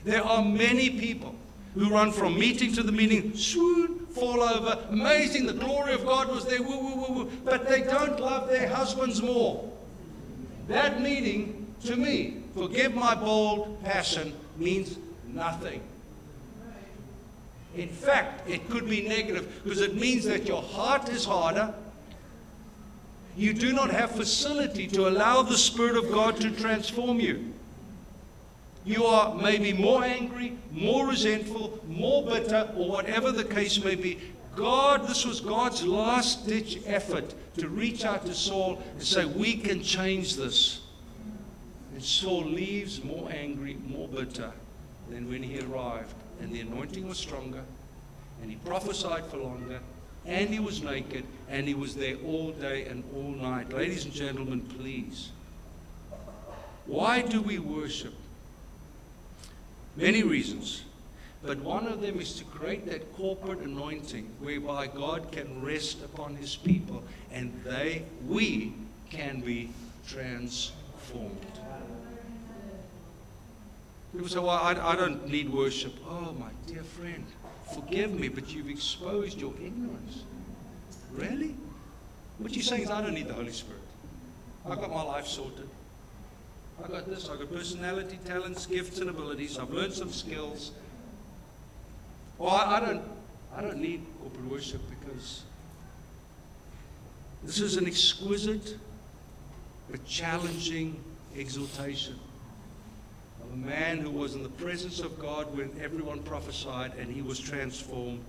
There 0.05 0.25
are 0.25 0.43
many 0.43 0.89
people 0.89 1.35
who 1.75 1.91
run 1.91 2.11
from 2.11 2.39
meeting 2.39 2.73
to 2.73 2.83
the 2.83 2.91
meeting, 2.91 3.37
swoon, 3.37 4.07
fall 4.07 4.41
over, 4.43 4.83
amazing, 4.89 5.45
the 5.45 5.53
glory 5.53 5.93
of 5.93 6.07
God 6.07 6.29
was 6.29 6.47
there, 6.47 6.63
woo, 6.63 6.79
woo, 6.79 6.95
woo, 6.97 7.13
woo, 7.13 7.33
but 7.45 7.69
they 7.69 7.83
don't 7.83 8.19
love 8.19 8.49
their 8.49 8.67
husbands 8.67 9.21
more. 9.21 9.71
That 10.69 11.03
meeting, 11.03 11.75
to 11.85 11.97
me, 11.97 12.39
forgive 12.55 12.95
my 12.95 13.15
bold 13.15 13.85
passion, 13.85 14.33
means 14.57 14.97
nothing. 15.27 15.83
In 17.79 17.89
fact, 17.89 18.51
it 18.51 18.69
could 18.69 18.91
be 18.91 19.07
negative 19.07 19.63
because 19.63 19.81
it 19.81 19.95
means 19.95 20.25
that 20.25 20.49
your 20.49 20.63
heart 20.63 21.09
is 21.11 21.25
harder. 21.25 21.73
You 23.37 23.55
do 23.55 23.73
not 23.73 23.91
have 23.91 24.11
facility 24.11 24.89
to 24.89 25.07
allow 25.09 25.43
the 25.43 25.57
Spirit 25.57 25.97
of 25.97 26.11
God 26.11 26.41
to 26.41 26.51
transform 26.51 27.21
you. 27.21 27.55
You 28.85 29.05
are 29.05 29.33
maybe 29.37 29.73
more 29.73 30.03
angry, 30.03 30.59
more 30.73 31.07
resentful, 31.07 31.79
more 31.87 32.25
bitter, 32.27 32.69
or 32.77 32.91
whatever 32.91 33.31
the 33.31 33.45
case 33.45 33.83
may 33.85 33.95
be. 33.95 34.19
God, 34.57 35.07
this 35.07 35.25
was 35.25 35.41
God's 35.41 35.85
last 35.85 36.49
ditch 36.49 36.81
effort 36.85 37.33
to 37.59 37.69
reach 37.69 38.05
out 38.05 38.27
to 38.27 38.35
Saul 38.35 38.83
and 38.95 39.03
say, 39.05 39.25
We 39.25 39.57
can 39.57 39.85
change 39.85 40.35
this. 40.35 40.81
And 41.95 42.03
Saul 42.03 42.45
leaves 42.45 43.05
more 43.05 43.31
angry, 43.31 43.77
more 43.87 44.09
bitter 44.09 44.53
than 45.11 45.29
when 45.29 45.45
he 45.45 45.61
arrived. 45.61 46.13
And 46.41 46.53
the 46.53 46.61
anointing 46.61 47.07
was 47.09 47.19
stronger, 47.19 47.63
and 48.41 48.51
he 48.51 48.57
prophesied 48.57 49.27
for 49.27 49.39
longer, 49.39 49.81
and 50.25 50.51
he 50.51 50.61
was 50.61 50.83
naked, 50.83 51.25
and 51.49 51.67
he 51.67 51.75
was 51.75 51.95
there 51.95 52.17
all 52.25 52.53
day 52.53 52.85
and 52.87 53.03
all 53.15 53.31
night. 53.31 53.73
Ladies 53.73 54.05
and 54.05 54.15
gentlemen, 54.15 54.61
please. 54.61 55.31
Why 56.87 57.23
do 57.23 57.43
we 57.43 57.59
worship? 57.59 58.15
Many 59.97 60.23
reasons. 60.23 60.83
But 61.43 61.59
one 61.59 61.87
of 61.87 62.01
them 62.01 62.21
is 62.21 62.35
to 62.35 62.45
create 62.45 62.87
that 62.87 63.13
corporate 63.17 63.61
anointing 63.61 64.29
whereby 64.41 64.89
God 64.89 65.31
can 65.31 65.63
rest 65.63 66.03
upon 66.03 66.35
his 66.35 66.57
people 66.57 67.03
and 67.31 67.53
they, 67.65 68.05
we, 68.27 68.73
can 69.11 69.41
be 69.41 69.71
transformed. 70.07 71.37
People 74.19 74.31
say, 74.31 74.41
well, 74.41 74.51
I, 74.51 74.73
I 74.73 74.97
don't 74.97 75.29
need 75.29 75.49
worship. 75.49 75.95
Oh, 76.05 76.35
my 76.41 76.49
dear 76.67 76.83
friend, 76.83 77.25
forgive 77.73 78.11
me, 78.11 78.27
but 78.27 78.53
you've 78.53 78.69
exposed 78.69 79.41
your 79.41 79.53
ignorance. 79.65 80.25
Really? 81.13 81.55
What 82.39 82.53
you're 82.53 82.65
saying 82.65 82.83
is, 82.83 82.91
I 82.91 83.01
don't 83.01 83.15
need 83.15 83.29
the 83.29 83.35
Holy 83.35 83.53
Spirit. 83.53 83.81
I've 84.67 84.81
got 84.81 84.91
my 84.91 85.03
life 85.03 85.29
sorted. 85.29 85.69
I've 86.83 86.91
got 86.91 87.09
this. 87.09 87.29
I've 87.29 87.39
got 87.39 87.53
personality, 87.53 88.19
talents, 88.25 88.67
gifts, 88.67 88.99
and 88.99 89.09
abilities. 89.09 89.57
I've 89.57 89.71
learned 89.71 89.93
some 89.93 90.11
skills. 90.11 90.73
Well, 92.39 92.51
I, 92.51 92.79
I 92.79 92.81
don't, 92.81 93.03
I 93.57 93.61
don't 93.61 93.79
need 93.79 94.05
corporate 94.21 94.51
worship 94.51 94.81
because 94.99 95.45
this 97.45 97.61
is 97.61 97.77
an 97.77 97.87
exquisite 97.87 98.79
but 99.89 100.05
challenging 100.07 101.05
a 101.37 101.45
man 103.59 103.99
who 103.99 104.11
was 104.11 104.35
in 104.35 104.43
the 104.43 104.49
presence 104.49 105.01
of 105.01 105.19
God 105.19 105.57
when 105.57 105.71
everyone 105.83 106.23
prophesied 106.23 106.95
and 106.99 107.11
he 107.13 107.23
was 107.23 107.39
transformed. 107.39 108.25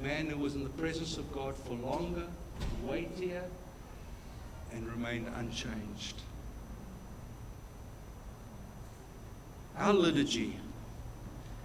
A 0.00 0.02
man 0.02 0.26
who 0.26 0.38
was 0.38 0.54
in 0.54 0.64
the 0.64 0.70
presence 0.70 1.16
of 1.18 1.30
God 1.32 1.54
for 1.56 1.74
longer, 1.74 2.26
weightier, 2.84 3.44
and 4.72 4.86
remained 4.86 5.26
unchanged. 5.36 6.16
Our 9.78 9.92
liturgy 9.92 10.56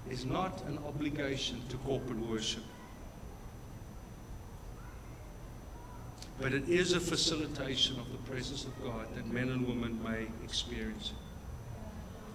is 0.10 0.26
not 0.26 0.64
an 0.68 0.80
obligation 0.88 1.62
to 1.70 1.78
corporate 1.78 2.20
worship, 2.20 2.64
but 6.40 6.54
it 6.54 6.68
is 6.70 6.94
a 6.94 7.00
facilitation 7.00 8.00
of 8.00 8.12
the 8.12 8.18
presence 8.30 8.66
of 8.66 8.84
God 8.84 9.08
that 9.16 9.28
men 9.28 9.50
and 9.50 9.68
women 9.68 10.02
may 10.04 10.28
experience. 10.44 11.12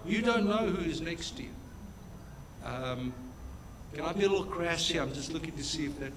You 0.07 0.21
don't 0.23 0.49
know 0.49 0.69
who 0.69 0.89
is 0.89 1.01
next 1.01 1.37
to 1.37 1.43
you. 1.45 1.51
Um, 2.65 3.13
can 3.95 4.05
I 4.05 4.13
be 4.13 4.25
a 4.25 4.29
little 4.29 4.45
crass 4.45 4.89
here? 4.89 5.03
I'm 5.03 5.13
just 5.13 5.33
looking 5.33 5.53
to 5.53 5.63
see 5.63 5.87
if 5.87 5.99
that 6.01 6.13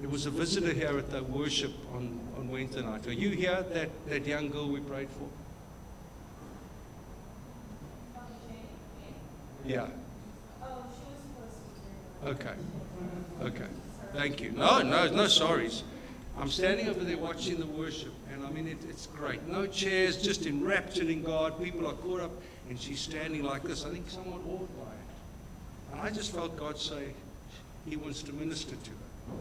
there 0.00 0.08
was 0.08 0.26
a 0.26 0.30
visitor 0.30 0.72
here 0.72 0.96
at 0.98 1.10
the 1.10 1.22
worship 1.22 1.72
on, 1.94 2.20
on 2.38 2.50
Wednesday 2.50 2.82
night. 2.82 3.06
Are 3.06 3.12
you 3.12 3.30
here, 3.30 3.64
that, 3.72 3.90
that 4.08 4.26
young 4.26 4.50
girl 4.50 4.68
we 4.68 4.80
prayed 4.80 5.08
for? 5.10 5.28
Yeah. 9.66 9.86
Oh, 10.62 10.84
she 10.94 12.30
was 12.30 12.34
close. 12.34 12.34
Okay. 12.34 12.54
Okay. 13.42 13.70
Thank 14.14 14.40
you. 14.40 14.52
No, 14.52 14.80
no, 14.82 15.10
no 15.10 15.24
sorries. 15.24 15.82
I'm 16.38 16.50
standing 16.50 16.88
over 16.88 17.02
there 17.02 17.16
watching 17.16 17.58
the 17.58 17.66
worship, 17.66 18.12
and 18.32 18.44
I 18.44 18.50
mean, 18.50 18.68
it, 18.68 18.76
it's 18.88 19.06
great. 19.06 19.46
No 19.48 19.66
chairs, 19.66 20.22
just 20.22 20.46
enraptured 20.46 21.08
in 21.08 21.22
God. 21.22 21.60
People 21.60 21.86
are 21.86 21.94
caught 21.94 22.20
up, 22.20 22.30
and 22.68 22.78
she's 22.78 23.00
standing 23.00 23.42
like 23.42 23.62
this. 23.62 23.84
I 23.84 23.90
think 23.90 24.08
somewhat 24.10 24.40
awed 24.48 24.68
by 24.76 24.92
it. 24.92 25.92
And 25.92 26.00
I 26.00 26.10
just 26.10 26.32
felt 26.32 26.56
God 26.56 26.78
say, 26.78 27.14
He 27.88 27.96
wants 27.96 28.22
to 28.24 28.32
minister 28.32 28.74
to 28.74 28.90
her. 28.90 29.36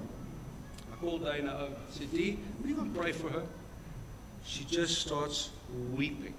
I 0.93 0.95
called 0.97 1.25
Dana 1.25 1.53
over. 1.53 1.73
I 1.73 1.91
said, 1.91 2.11
Dee, 2.11 2.39
will 2.61 2.69
you 2.69 2.75
go 2.75 2.81
and 2.83 2.95
pray 2.95 3.11
for 3.11 3.29
her? 3.29 3.43
She 4.45 4.63
just 4.65 5.01
starts 5.01 5.49
weeping. 5.93 6.33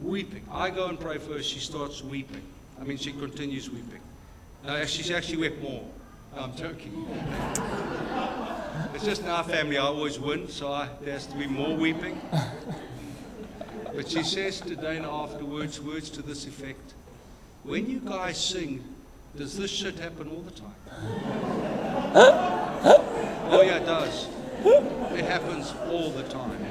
Weeping. 0.00 0.44
I 0.50 0.70
go 0.70 0.86
and 0.86 0.98
pray 0.98 1.18
for 1.18 1.34
her, 1.34 1.42
she 1.42 1.58
starts 1.58 2.02
weeping. 2.02 2.42
I 2.80 2.84
mean, 2.84 2.96
she 2.96 3.12
continues 3.12 3.68
weeping. 3.68 4.00
No, 4.64 4.84
she 4.86 5.12
actually 5.14 5.38
wept 5.38 5.60
more. 5.60 5.84
No, 6.34 6.42
I'm 6.42 6.56
joking. 6.56 7.06
it's 8.94 9.04
just 9.04 9.22
in 9.22 9.28
our 9.28 9.44
family, 9.44 9.76
I 9.76 9.82
always 9.82 10.18
win, 10.18 10.48
so 10.48 10.72
I, 10.72 10.88
there 11.02 11.14
has 11.14 11.26
to 11.26 11.36
be 11.36 11.46
more 11.46 11.76
weeping. 11.76 12.20
But 13.98 14.08
she 14.08 14.22
says 14.22 14.60
to 14.60 14.76
Dana 14.76 15.12
afterwards, 15.12 15.80
words 15.80 16.08
to 16.10 16.22
this 16.22 16.46
effect 16.46 16.94
When 17.64 17.90
you 17.90 17.98
guys 17.98 18.38
sing, 18.38 18.84
does 19.36 19.58
this 19.58 19.72
shit 19.72 19.98
happen 19.98 20.28
all 20.28 20.42
the 20.42 20.52
time? 20.52 20.76
oh, 22.14 23.60
yeah, 23.66 23.78
it 23.78 23.86
does. 23.86 24.28
It 25.18 25.24
happens 25.24 25.74
all 25.90 26.10
the 26.10 26.22
time. 26.28 26.64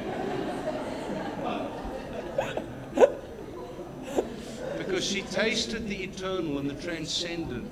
because 4.77 5.05
she 5.05 5.23
tasted 5.23 5.85
the 5.89 6.03
eternal 6.03 6.59
and 6.59 6.69
the 6.69 6.81
transcendent. 6.81 7.69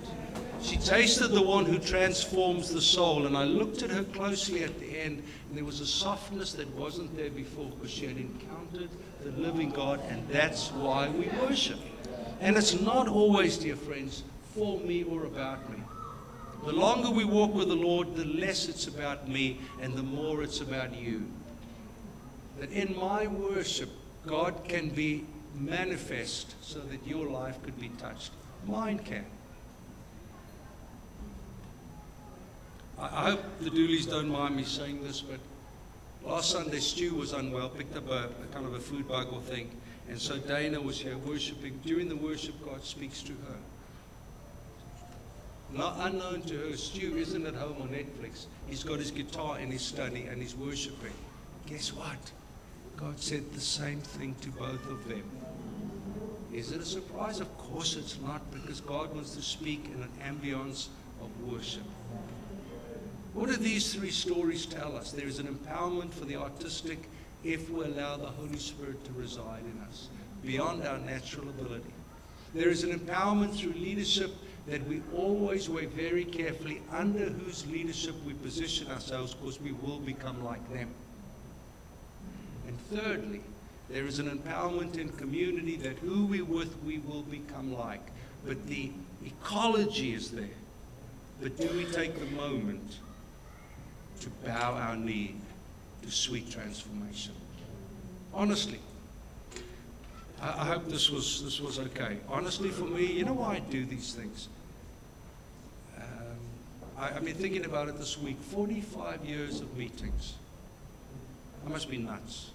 She 0.62 0.76
tasted 0.76 1.30
the 1.30 1.42
one 1.42 1.64
who 1.64 1.80
transforms 1.80 2.74
the 2.74 2.82
soul. 2.82 3.26
And 3.26 3.38
I 3.38 3.46
looked 3.46 3.84
at 3.84 3.90
her 3.90 4.04
closely 4.04 4.66
at 4.66 4.78
the 4.82 5.00
end, 5.00 5.24
and 5.48 5.58
there 5.58 5.64
was 5.64 5.80
a 5.80 5.88
softness 5.88 6.52
that 6.56 6.68
wasn't 6.76 7.16
there 7.16 7.30
before 7.30 7.68
because 7.68 7.92
she 7.92 8.06
had 8.06 8.18
encountered 8.18 8.90
the 9.26 9.32
living 9.42 9.72
God, 9.72 10.00
and 10.10 10.28
that's 10.30 10.70
why 10.70 11.10
we 11.10 11.28
worship. 11.42 11.80
And 12.42 12.56
it's 12.56 12.80
not 12.80 13.08
always, 13.08 13.58
dear 13.58 13.76
friends, 13.76 14.24
for 14.54 14.80
me 14.80 15.04
or 15.04 15.26
about 15.26 15.68
me. 15.72 15.78
The 16.64 16.72
longer 16.72 17.10
we 17.10 17.26
walk 17.26 17.54
with 17.54 17.68
the 17.68 17.76
Lord, 17.76 18.16
the 18.16 18.26
less 18.26 18.70
it's 18.70 18.86
about 18.86 19.28
me, 19.28 19.60
and 19.82 19.96
the 19.96 20.04
more 20.04 20.44
it's 20.44 20.62
about 20.62 20.96
you. 20.96 21.26
That 22.60 22.72
in 22.72 22.96
my 22.96 23.26
worship, 23.26 23.90
God 24.28 24.64
can 24.68 24.90
be 24.90 25.26
manifest 25.56 26.56
so 26.64 26.80
that 26.80 27.06
your 27.08 27.28
life 27.28 27.62
could 27.64 27.80
be 27.80 27.90
touched. 27.98 28.32
Mine 28.68 29.00
can. 29.00 29.26
I, 33.00 33.32
hope 33.32 33.44
the 33.60 33.72
Dooleys 33.72 34.10
don't 34.10 34.30
mind 34.30 34.56
me 34.56 34.64
saying 34.64 35.04
this, 35.04 35.22
but 35.22 35.40
last 36.26 36.52
Sunday 36.52 36.80
Stu 36.80 37.16
was 37.16 37.34
unwell, 37.34 37.70
picked 37.70 37.96
up 37.96 38.10
a, 38.10 38.30
a 38.30 38.54
kind 38.54 38.66
of 38.66 38.74
a 38.74 38.80
food 38.80 39.08
bug 39.08 39.28
or 39.32 39.42
thing, 39.42 39.70
and 40.10 40.20
so 40.20 40.38
Dana 40.38 40.80
was 40.80 41.00
here 41.00 41.18
worshiping. 41.18 41.80
During 41.86 42.10
the 42.10 42.16
worship, 42.16 42.56
God 42.64 42.84
speaks 42.84 43.22
to 43.24 43.32
her. 43.32 43.58
Not 45.74 45.96
unknown 46.00 46.42
to 46.44 46.58
her, 46.58 46.78
Stu 46.78 47.18
isn't 47.18 47.46
at 47.46 47.56
home 47.56 47.82
on 47.82 47.90
Netflix. 47.90 48.46
He's 48.68 48.84
got 48.84 49.00
his 49.00 49.12
guitar 49.12 49.60
in 49.60 49.72
his 49.72 49.82
study 49.82 50.26
and 50.28 50.42
he's 50.42 50.56
worshiping. 50.56 51.14
Guess 51.68 51.94
what? 51.94 52.32
God 52.98 53.20
said 53.20 53.52
the 53.54 53.60
same 53.60 54.00
thing 54.00 54.36
to 54.42 54.50
both 54.52 54.90
of 54.90 55.08
them. 55.08 55.24
Is 56.54 56.72
it 56.72 56.80
a 56.80 56.86
surprise? 56.86 57.42
Of 57.42 57.58
course 57.58 57.96
it's 57.96 58.18
not, 58.22 58.42
because 58.54 58.80
God 58.80 59.14
wants 59.14 59.36
to 59.36 59.42
speak 59.42 59.90
in 59.94 60.02
an 60.02 60.10
ambience 60.24 60.88
of 61.22 61.30
worship. 61.44 61.84
What 63.36 63.50
do 63.50 63.58
these 63.58 63.94
three 63.94 64.12
stories 64.12 64.66
tell 64.66 64.96
us? 64.96 65.12
There 65.12 65.28
is 65.28 65.40
an 65.40 65.48
empowerment 65.48 66.14
for 66.14 66.24
the 66.24 66.38
artistic 66.38 67.10
if 67.44 67.70
we 67.70 67.84
allow 67.84 68.16
the 68.16 68.28
Holy 68.28 68.58
Spirit 68.58 69.04
to 69.04 69.12
reside 69.12 69.64
in 69.66 69.78
us, 69.90 70.08
beyond 70.46 70.88
our 70.88 71.00
natural 71.00 71.50
ability. 71.50 71.94
There 72.54 72.70
is 72.70 72.86
an 72.86 72.98
empowerment 72.98 73.54
through 73.54 73.74
leadership 73.74 74.32
that 74.68 74.88
we 74.88 75.02
always 75.14 75.70
weigh 75.70 75.86
very 75.86 76.24
carefully 76.24 76.82
under 76.94 77.26
whose 77.26 77.68
leadership 77.68 78.16
we 78.26 78.36
position 78.36 78.90
ourselves 78.90 79.34
because 79.34 79.60
we 79.60 79.74
will 79.74 80.00
become 80.00 80.42
like 80.42 80.74
them. 80.74 80.90
And 82.68 82.80
thirdly, 82.90 83.42
there 83.90 84.06
is 84.06 84.20
an 84.20 84.30
empowerment 84.30 84.98
in 84.98 85.10
community 85.10 85.76
that 85.76 85.98
who 85.98 86.26
we 86.26 86.42
with, 86.42 86.82
we 86.86 87.00
will 87.00 87.24
become 87.24 87.78
like. 87.78 88.08
But 88.46 88.66
the 88.68 88.92
ecology 89.26 90.14
is 90.14 90.32
there. 90.32 90.48
But 91.42 91.58
do 91.58 91.68
we 91.76 91.84
take 91.84 92.18
the 92.18 92.34
moment 92.38 93.00
to 94.22 94.30
bow 94.46 94.74
our 94.74 94.96
knee 94.96 95.36
to 96.02 96.12
sweet 96.12 96.50
transformation? 96.50 97.34
Honestly. 98.34 98.80
I, 100.42 100.48
I 100.48 100.66
hope 100.66 100.88
this 100.88 101.10
was, 101.10 101.44
this 101.44 101.60
was 101.60 101.80
okay. 101.80 102.18
Honestly, 102.30 102.70
for 102.70 102.86
me, 102.86 103.06
you 103.06 103.26
know 103.26 103.34
why 103.34 103.56
I 103.56 103.60
do 103.60 103.86
these 103.86 104.14
things? 104.14 104.50
Um, 105.98 106.04
I, 106.98 107.08
I've 107.08 107.26
been 107.26 107.36
thinking 107.36 107.66
about 107.66 107.88
it 107.88 107.98
this 107.98 108.18
week 108.18 108.38
45 108.40 109.26
years 109.26 109.62
of 109.62 109.76
meetings. 109.78 110.36
I 111.66 111.70
must 111.70 111.90
be 111.90 111.98
nuts. 111.98 112.52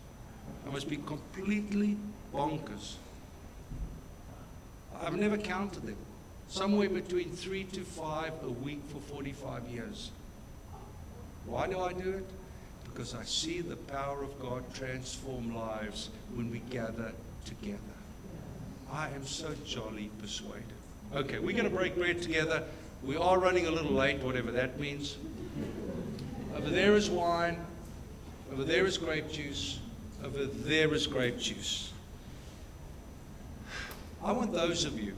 I 0.66 0.70
must 0.70 0.88
be 0.88 0.96
completely 0.96 1.96
bonkers. 2.32 2.94
I've 5.02 5.16
never 5.16 5.38
counted 5.38 5.82
them. 5.84 5.96
somewhere 6.48 6.88
between 6.88 7.30
three 7.30 7.64
to 7.64 7.80
five 7.82 8.32
a 8.42 8.50
week 8.50 8.80
for 8.92 9.00
45 9.14 9.64
years. 9.68 10.10
Why 11.50 11.66
do 11.66 11.80
I 11.80 11.92
do 11.92 12.10
it? 12.10 12.24
Because 12.84 13.12
I 13.14 13.24
see 13.24 13.60
the 13.60 13.74
power 13.74 14.22
of 14.22 14.40
God 14.40 14.62
transform 14.72 15.54
lives 15.54 16.10
when 16.34 16.48
we 16.48 16.60
gather 16.70 17.12
together. 17.44 17.78
I 18.92 19.08
am 19.08 19.26
so 19.26 19.52
jolly 19.66 20.10
persuaded. 20.20 20.62
Okay, 21.14 21.40
we're 21.40 21.56
going 21.56 21.68
to 21.68 21.76
break 21.76 21.96
bread 21.96 22.22
together. 22.22 22.62
We 23.02 23.16
are 23.16 23.38
running 23.38 23.66
a 23.66 23.70
little 23.70 23.92
late, 23.92 24.20
whatever 24.20 24.52
that 24.52 24.78
means. 24.78 25.16
Over 26.56 26.70
there 26.70 26.94
is 26.94 27.10
wine. 27.10 27.58
Over 28.52 28.62
there 28.62 28.86
is 28.86 28.96
grape 28.96 29.30
juice. 29.30 29.80
Over 30.24 30.46
there 30.46 30.94
is 30.94 31.08
grape 31.08 31.38
juice. 31.38 31.92
I 34.22 34.30
want 34.30 34.52
those 34.52 34.84
of 34.84 35.00
you 35.00 35.14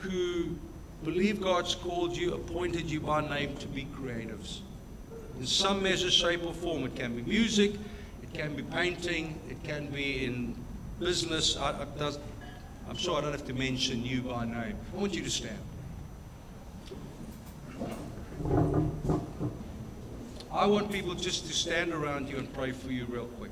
who 0.00 0.56
believe 1.02 1.42
God's 1.42 1.74
called 1.74 2.16
you, 2.16 2.32
appointed 2.34 2.90
you 2.90 3.00
by 3.00 3.20
name 3.28 3.54
to 3.56 3.66
be 3.66 3.86
creatives. 3.96 4.60
In 5.38 5.46
some 5.46 5.82
measure, 5.82 6.10
shape, 6.10 6.44
or 6.44 6.52
form. 6.52 6.84
It 6.84 6.94
can 6.94 7.14
be 7.14 7.22
music, 7.22 7.74
it 8.22 8.32
can 8.32 8.54
be 8.54 8.62
painting, 8.62 9.38
it 9.48 9.62
can 9.64 9.88
be 9.88 10.24
in 10.24 10.56
business. 11.00 11.56
I, 11.56 11.70
I, 11.70 11.84
does, 11.98 12.18
I'm 12.88 12.96
sure 12.96 13.18
I 13.18 13.20
don't 13.20 13.32
have 13.32 13.46
to 13.46 13.54
mention 13.54 14.04
you 14.04 14.22
by 14.22 14.44
name. 14.44 14.76
I 14.94 14.96
want 14.96 15.14
you 15.14 15.22
to 15.22 15.30
stand. 15.30 15.58
I 20.52 20.66
want 20.66 20.92
people 20.92 21.14
just 21.14 21.46
to 21.46 21.52
stand 21.52 21.92
around 21.92 22.28
you 22.28 22.36
and 22.36 22.52
pray 22.52 22.70
for 22.70 22.92
you 22.92 23.06
real 23.06 23.26
quick. 23.26 23.50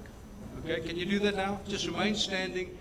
Okay, 0.64 0.86
can 0.86 0.96
you 0.96 1.04
do 1.04 1.18
that 1.20 1.34
now? 1.34 1.58
Just 1.66 1.86
remain 1.86 2.14
standing 2.14 2.78